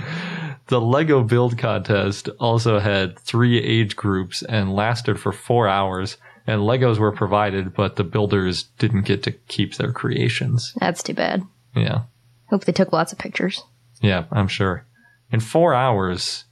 [0.67, 6.17] The Lego build contest also had three age groups and lasted for four hours.
[6.47, 10.73] And Legos were provided, but the builders didn't get to keep their creations.
[10.79, 11.43] That's too bad.
[11.75, 12.03] Yeah.
[12.49, 13.63] Hope they took lots of pictures.
[14.01, 14.85] Yeah, I'm sure.
[15.31, 16.43] In four hours,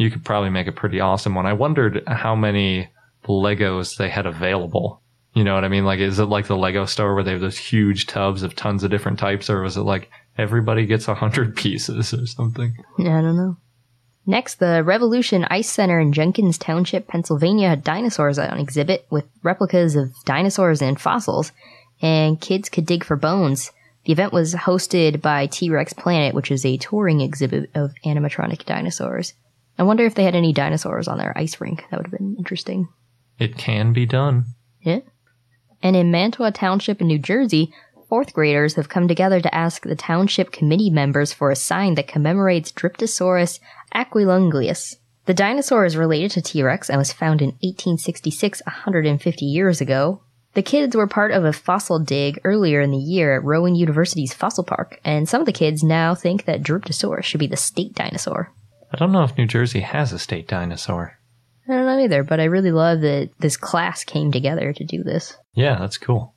[0.00, 1.44] you could probably make a pretty awesome one.
[1.44, 2.88] I wondered how many
[3.28, 5.02] Legos they had available.
[5.34, 5.84] You know what I mean?
[5.84, 8.82] Like, is it like the Lego store where they have those huge tubs of tons
[8.82, 12.74] of different types, or was it like everybody gets a hundred pieces or something?
[12.98, 13.58] I don't know.
[14.24, 19.96] Next, the Revolution Ice Center in Jenkins Township, Pennsylvania had dinosaurs on exhibit with replicas
[19.96, 21.52] of dinosaurs and fossils,
[22.00, 23.70] and kids could dig for bones.
[24.06, 28.64] The event was hosted by T Rex Planet, which is a touring exhibit of animatronic
[28.64, 29.34] dinosaurs.
[29.80, 31.86] I wonder if they had any dinosaurs on their ice rink.
[31.90, 32.88] That would have been interesting.
[33.38, 34.44] It can be done.
[34.82, 35.00] Yeah.
[35.82, 37.72] And in Mantua Township in New Jersey,
[38.06, 42.08] fourth graders have come together to ask the township committee members for a sign that
[42.08, 43.58] commemorates Dryptosaurus
[43.94, 44.96] aquilunguis.
[45.24, 50.20] The dinosaur is related to T Rex and was found in 1866, 150 years ago.
[50.52, 54.34] The kids were part of a fossil dig earlier in the year at Rowan University's
[54.34, 57.94] fossil park, and some of the kids now think that Dryptosaurus should be the state
[57.94, 58.52] dinosaur.
[58.92, 61.18] I don't know if New Jersey has a state dinosaur.
[61.68, 65.04] I don't know either, but I really love that this class came together to do
[65.04, 65.36] this.
[65.54, 66.34] Yeah, that's cool.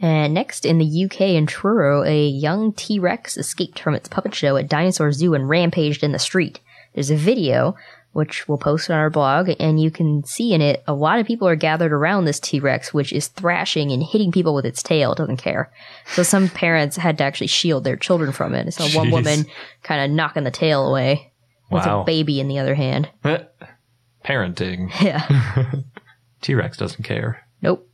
[0.00, 4.34] And next, in the UK in Truro, a young T Rex escaped from its puppet
[4.34, 6.58] show at Dinosaur Zoo and rampaged in the street.
[6.92, 7.76] There's a video,
[8.10, 11.26] which we'll post on our blog, and you can see in it a lot of
[11.26, 14.82] people are gathered around this T Rex, which is thrashing and hitting people with its
[14.82, 15.12] tail.
[15.12, 15.70] It doesn't care.
[16.06, 18.74] So some parents had to actually shield their children from it.
[18.74, 19.46] Saw one woman
[19.84, 21.31] kind of knocking the tail away
[21.72, 22.02] with Wow.
[22.02, 23.08] a baby in the other hand.
[24.24, 24.90] Parenting.
[25.02, 25.72] Yeah.
[26.42, 27.46] T Rex doesn't care.
[27.60, 27.88] Nope.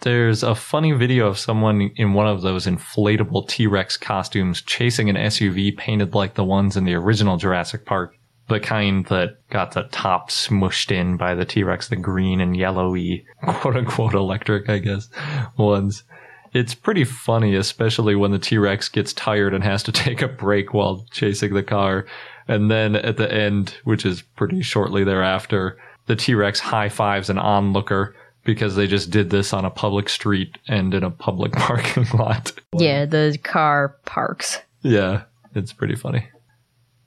[0.00, 5.08] There's a funny video of someone in one of those inflatable T Rex costumes chasing
[5.08, 8.14] an SUV painted like the ones in the original Jurassic Park.
[8.48, 12.54] The kind that got the top smushed in by the T Rex, the green and
[12.56, 15.08] yellowy, quote unquote electric, I guess,
[15.56, 16.04] ones.
[16.52, 20.28] It's pretty funny, especially when the T Rex gets tired and has to take a
[20.28, 22.04] break while chasing the car.
[22.48, 27.30] And then at the end, which is pretty shortly thereafter, the T Rex high fives
[27.30, 28.14] an onlooker
[28.44, 32.52] because they just did this on a public street and in a public parking lot.
[32.74, 34.60] Yeah, the car parks.
[34.82, 35.22] Yeah,
[35.54, 36.28] it's pretty funny.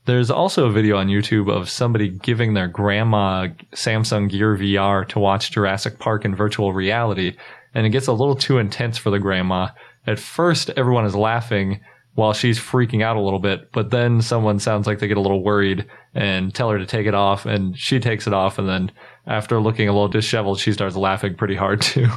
[0.06, 5.20] There's also a video on YouTube of somebody giving their grandma Samsung Gear VR to
[5.20, 7.36] watch Jurassic Park in virtual reality,
[7.74, 9.68] and it gets a little too intense for the grandma.
[10.08, 11.82] At first, everyone is laughing
[12.18, 15.22] while she's freaking out a little bit, but then someone sounds like they get a
[15.22, 18.68] little worried and tell her to take it off, and she takes it off, and
[18.68, 18.92] then
[19.28, 22.10] after looking a little disheveled, she starts laughing pretty hard too.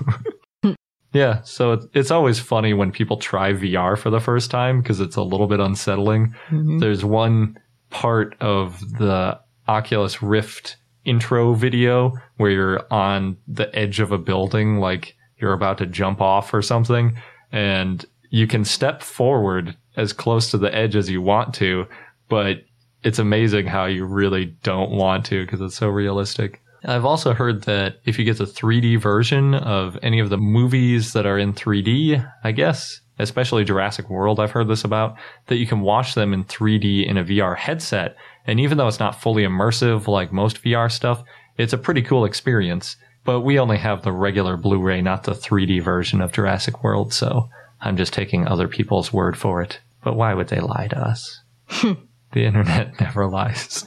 [1.12, 5.00] Yeah, so it's, it's always funny when people try VR for the first time because
[5.00, 6.36] it's a little bit unsettling.
[6.50, 6.78] Mm-hmm.
[6.78, 7.58] There's one
[7.90, 14.78] part of the Oculus Rift intro video where you're on the edge of a building,
[14.78, 17.16] like you're about to jump off or something,
[17.50, 21.86] and you can step forward as close to the edge as you want to,
[22.28, 22.64] but
[23.02, 26.60] it's amazing how you really don't want to because it's so realistic.
[26.84, 31.12] I've also heard that if you get the 3D version of any of the movies
[31.12, 35.66] that are in 3D, I guess, especially Jurassic World, I've heard this about, that you
[35.66, 38.16] can watch them in 3D in a VR headset.
[38.46, 41.22] And even though it's not fully immersive like most VR stuff,
[41.58, 42.96] it's a pretty cool experience.
[43.24, 47.12] But we only have the regular Blu ray, not the 3D version of Jurassic World,
[47.12, 47.50] so
[47.82, 49.80] I'm just taking other people's word for it.
[50.02, 51.42] But why would they lie to us?
[51.82, 51.96] the
[52.34, 53.84] internet never lies.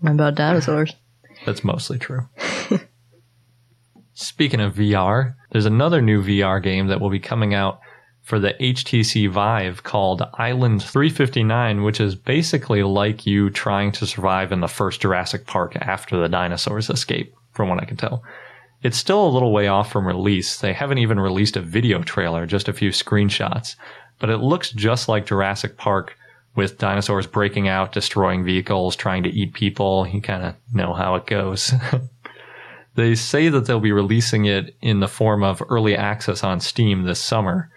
[0.00, 0.94] What about dinosaurs?
[1.46, 2.28] That's mostly true.
[4.16, 7.80] Speaking of VR, there's another new VR game that will be coming out
[8.22, 14.52] for the HTC Vive called Island 359, which is basically like you trying to survive
[14.52, 18.22] in the first Jurassic Park after the dinosaurs escape, from what I can tell.
[18.82, 20.58] It's still a little way off from release.
[20.58, 23.76] They haven't even released a video trailer, just a few screenshots.
[24.18, 26.16] But it looks just like Jurassic Park
[26.56, 30.06] with dinosaurs breaking out, destroying vehicles, trying to eat people.
[30.06, 31.72] You kind of know how it goes.
[32.94, 37.02] they say that they'll be releasing it in the form of early access on Steam
[37.02, 37.70] this summer,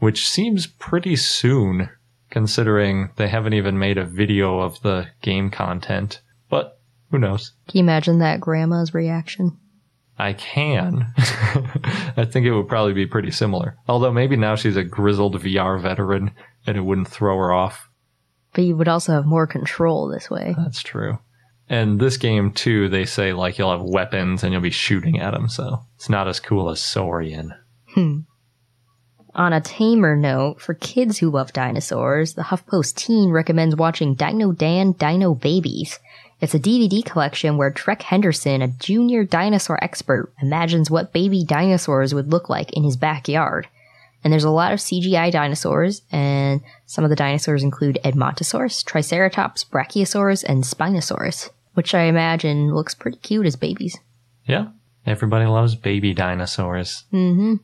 [0.00, 1.88] which seems pretty soon
[2.30, 6.20] considering they haven't even made a video of the game content.
[6.48, 6.80] But
[7.10, 7.52] who knows?
[7.68, 9.56] Can you imagine that grandma's reaction?
[10.18, 11.12] I can.
[11.16, 13.76] I think it would probably be pretty similar.
[13.88, 16.30] Although maybe now she's a grizzled VR veteran
[16.66, 17.88] and it wouldn't throw her off.
[18.52, 20.54] But you would also have more control this way.
[20.56, 21.18] That's true.
[21.68, 25.32] And this game too, they say like you'll have weapons and you'll be shooting at
[25.32, 27.54] them, so it's not as cool as Saurian.
[27.88, 28.20] Hmm.
[29.34, 34.52] On a tamer note, for kids who love dinosaurs, the HuffPost Teen recommends watching Dino
[34.52, 35.98] Dan Dino Babies.
[36.40, 42.12] It's a DVD collection where Trek Henderson, a junior dinosaur expert, imagines what baby dinosaurs
[42.12, 43.68] would look like in his backyard.
[44.22, 49.64] And there's a lot of CGI dinosaurs, and some of the dinosaurs include Edmontosaurus, Triceratops,
[49.64, 53.98] Brachiosaurus, and Spinosaurus, which I imagine looks pretty cute as babies.
[54.46, 54.68] Yeah,
[55.04, 57.04] everybody loves baby dinosaurs.
[57.12, 57.56] Mm-hmm.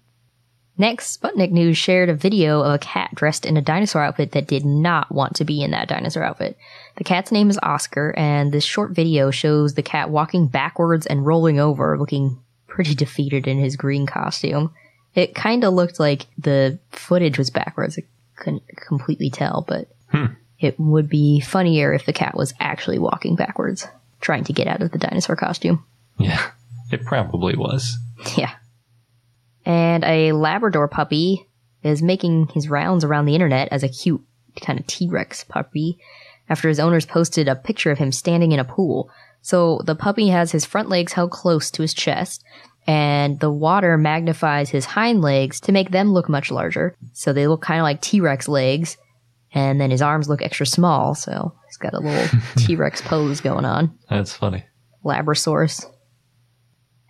[0.77, 4.47] Next, Sputnik News shared a video of a cat dressed in a dinosaur outfit that
[4.47, 6.57] did not want to be in that dinosaur outfit.
[7.01, 11.25] The cat's name is Oscar, and this short video shows the cat walking backwards and
[11.25, 14.75] rolling over, looking pretty defeated in his green costume.
[15.15, 17.99] It kind of looked like the footage was backwards.
[17.99, 18.03] I
[18.37, 20.35] couldn't completely tell, but Hmm.
[20.59, 23.89] it would be funnier if the cat was actually walking backwards,
[24.21, 25.83] trying to get out of the dinosaur costume.
[26.19, 26.51] Yeah,
[26.93, 27.97] it probably was.
[28.37, 28.51] Yeah.
[29.65, 31.47] And a Labrador puppy
[31.83, 34.21] is making his rounds around the internet as a cute
[34.61, 35.99] kind of T-Rex puppy
[36.51, 39.11] after his owners posted a picture of him standing in a pool.
[39.41, 42.45] So the puppy has his front legs held close to his chest
[42.87, 46.97] and the water magnifies his hind legs to make them look much larger.
[47.13, 48.99] So they look kind of like T-Rex legs
[49.53, 51.15] and then his arms look extra small.
[51.15, 53.97] So he's got a little T-Rex pose going on.
[54.11, 54.65] That's funny.
[55.05, 55.87] Labrasaurus.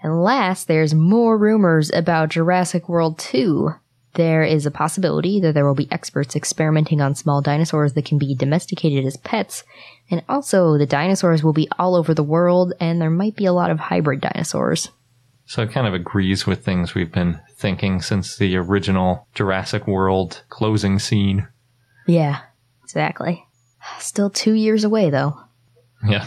[0.03, 3.71] And last, there's more rumors about Jurassic World 2.
[4.15, 8.19] There is a possibility that there will be experts experimenting on small dinosaurs that can
[8.19, 9.63] be domesticated as pets,
[10.11, 13.53] and also the dinosaurs will be all over the world, and there might be a
[13.53, 14.91] lot of hybrid dinosaurs.
[15.47, 20.43] So it kind of agrees with things we've been thinking since the original Jurassic World
[20.49, 21.49] closing scene.
[22.07, 22.41] Yeah,
[22.83, 23.45] exactly.
[23.99, 25.41] Still two years away, though.
[26.07, 26.27] Yeah.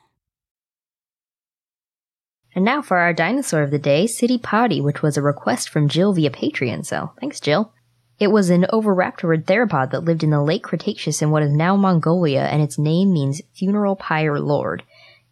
[2.53, 6.13] And now for our dinosaur of the day, Citipati, which was a request from Jill
[6.13, 7.73] via Patreon, so thanks, Jill.
[8.19, 11.75] It was an oviraptorid theropod that lived in the late Cretaceous in what is now
[11.75, 14.83] Mongolia, and its name means funeral pyre lord.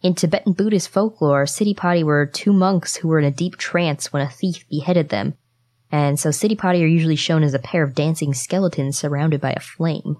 [0.02, 4.22] In Tibetan Buddhist folklore, Citipati were two monks who were in a deep trance when
[4.22, 5.34] a thief beheaded them.
[5.92, 9.60] And so Citipati are usually shown as a pair of dancing skeletons surrounded by a
[9.60, 10.16] flame.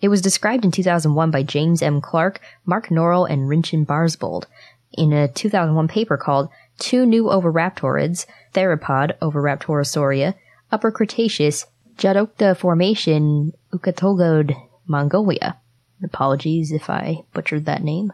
[0.00, 2.00] It was described in 2001 by James M.
[2.00, 4.46] Clark, Mark Norell, and Rinchin Barsbold
[4.92, 6.48] in a 2001 paper called
[6.78, 10.34] Two New Oviraptorids, Theropod Oviraptorosauria,
[10.72, 14.54] Upper Cretaceous, Djadokhta Formation, Ukhaa Tolgod,
[14.86, 15.58] Mongolia.
[16.02, 18.12] Apologies if I butchered that name.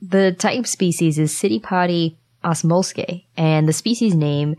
[0.00, 4.54] The type species is Citipati osmolskae, and the species name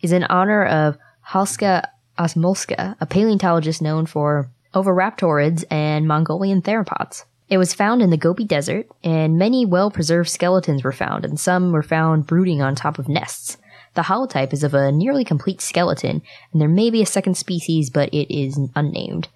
[0.00, 0.96] is in honor of
[1.28, 1.86] Halszka
[2.18, 7.24] Osmólska, a paleontologist known for oviraptorids and Mongolian theropods.
[7.50, 11.38] It was found in the Gobi Desert, and many well preserved skeletons were found, and
[11.38, 13.58] some were found brooding on top of nests.
[13.94, 16.22] The holotype is of a nearly complete skeleton,
[16.52, 19.28] and there may be a second species, but it is unnamed.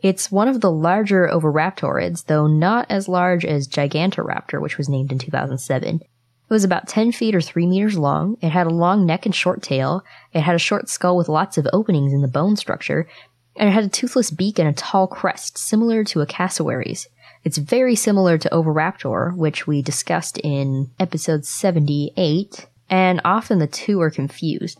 [0.00, 5.12] It's one of the larger oviraptorids, though not as large as Gigantoraptor, which was named
[5.12, 6.00] in 2007.
[6.00, 8.36] It was about 10 feet or 3 meters long.
[8.40, 10.02] It had a long neck and short tail.
[10.32, 13.06] It had a short skull with lots of openings in the bone structure.
[13.54, 17.06] And it had a toothless beak and a tall crest, similar to a cassowary's.
[17.42, 24.00] It's very similar to Oviraptor, which we discussed in episode 78, and often the two
[24.02, 24.78] are confused.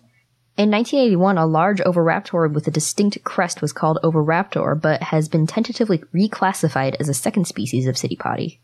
[0.58, 5.46] In 1981, a large Oviraptor with a distinct crest was called Oviraptor, but has been
[5.46, 8.58] tentatively reclassified as a second species of Citipati.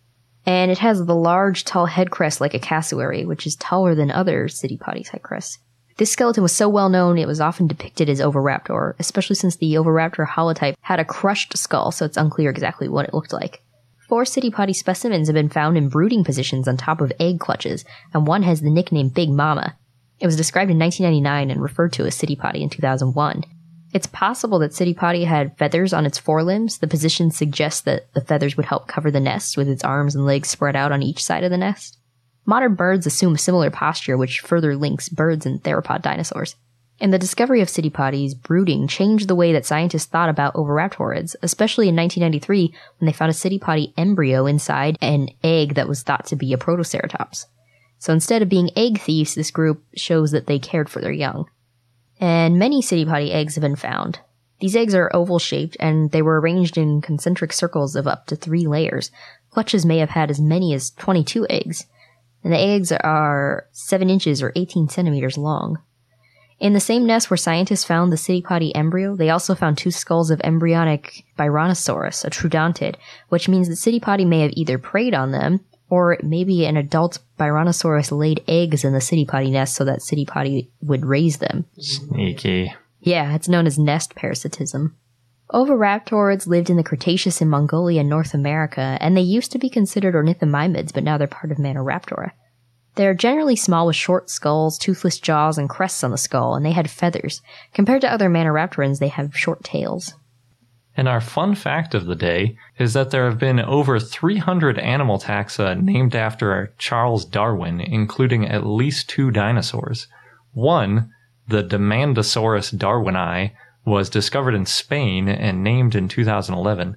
[0.45, 4.11] And it has the large, tall head crest like a cassowary, which is taller than
[4.11, 5.59] other Citipati's head crests.
[5.97, 9.73] This skeleton was so well known it was often depicted as Oviraptor, especially since the
[9.75, 13.63] Oviraptor holotype had a crushed skull, so it's unclear exactly what it looked like.
[14.09, 17.85] Four Citipati specimens have been found in brooding positions on top of egg clutches,
[18.15, 19.77] and one has the nickname Big Mama.
[20.21, 23.43] It was described in 1999 and referred to as Citipati in 2001.
[23.93, 26.79] It's possible that Citipati had feathers on its forelimbs.
[26.79, 30.25] The position suggests that the feathers would help cover the nest with its arms and
[30.25, 31.99] legs spread out on each side of the nest.
[32.45, 36.55] Modern birds assume a similar posture, which further links birds and theropod dinosaurs.
[36.99, 41.89] And the discovery of Citipati's brooding changed the way that scientists thought about oviraptorids, especially
[41.89, 46.37] in 1993 when they found a Citipati embryo inside an egg that was thought to
[46.37, 47.47] be a Protoceratops.
[47.99, 51.47] So instead of being egg thieves, this group shows that they cared for their young.
[52.19, 54.21] And many Citipati eggs have been found.
[54.61, 58.37] These eggs are oval shaped and they were arranged in concentric circles of up to
[58.37, 59.11] three layers.
[59.51, 61.85] Clutches may have had as many as 22 eggs.
[62.43, 65.79] And the eggs are 7 inches or 18 centimeters long.
[66.59, 70.31] In the same nest where scientists found the Citipati embryo, they also found two skulls
[70.31, 72.95] of embryonic Byronosaurus, a troodontid,
[73.29, 75.61] which means the Citipati may have either preyed on them,
[75.91, 81.05] or maybe an adult Byronosaurus laid eggs in the Citipati nest so that Citipati would
[81.05, 81.67] raise them.
[81.79, 82.75] Sneaky.
[83.01, 84.97] Yeah, it's known as nest parasitism.
[85.53, 89.69] Oviraptorids lived in the Cretaceous in Mongolia and North America, and they used to be
[89.69, 92.33] considered ornithomimids, but now they're part of Maniraptora.
[92.97, 96.73] They're generally small with short skulls, toothless jaws, and crests on the skull, and they
[96.73, 97.43] had feathers.
[97.73, 100.15] Compared to other Maniraptorans, they have short tails.
[100.97, 105.19] And our fun fact of the day is that there have been over 300 animal
[105.19, 110.09] taxa uh, named after Charles Darwin, including at least two dinosaurs.
[110.53, 111.11] One,
[111.47, 113.53] the Demandasaurus darwini,
[113.85, 116.97] was discovered in Spain and named in 2011,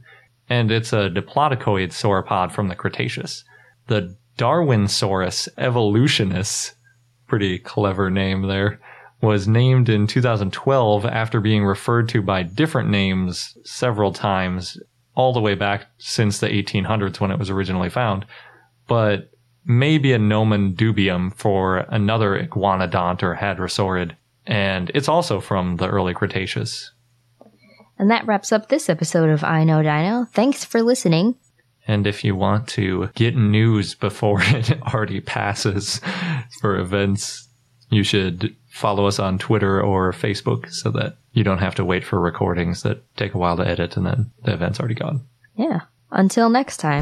[0.49, 3.43] and it's a diplodocoid sauropod from the Cretaceous.
[3.87, 6.71] The Darwinsaurus evolutionis,
[7.27, 8.79] pretty clever name there,
[9.21, 14.79] was named in 2012 after being referred to by different names several times,
[15.13, 18.25] all the way back since the 1800s when it was originally found,
[18.87, 19.29] but
[19.65, 24.15] maybe a nomen dubium for another iguanodont or hadrosaurid,
[24.47, 26.93] and it's also from the early Cretaceous.
[27.97, 30.25] And that wraps up this episode of I Know Dino.
[30.31, 31.35] Thanks for listening.
[31.89, 35.99] And if you want to get news before it already passes
[36.61, 37.47] for events,
[37.89, 42.03] you should follow us on Twitter or Facebook so that you don't have to wait
[42.03, 45.25] for recordings that take a while to edit and then the event's already gone.
[45.57, 45.81] Yeah.
[46.11, 47.01] Until next time.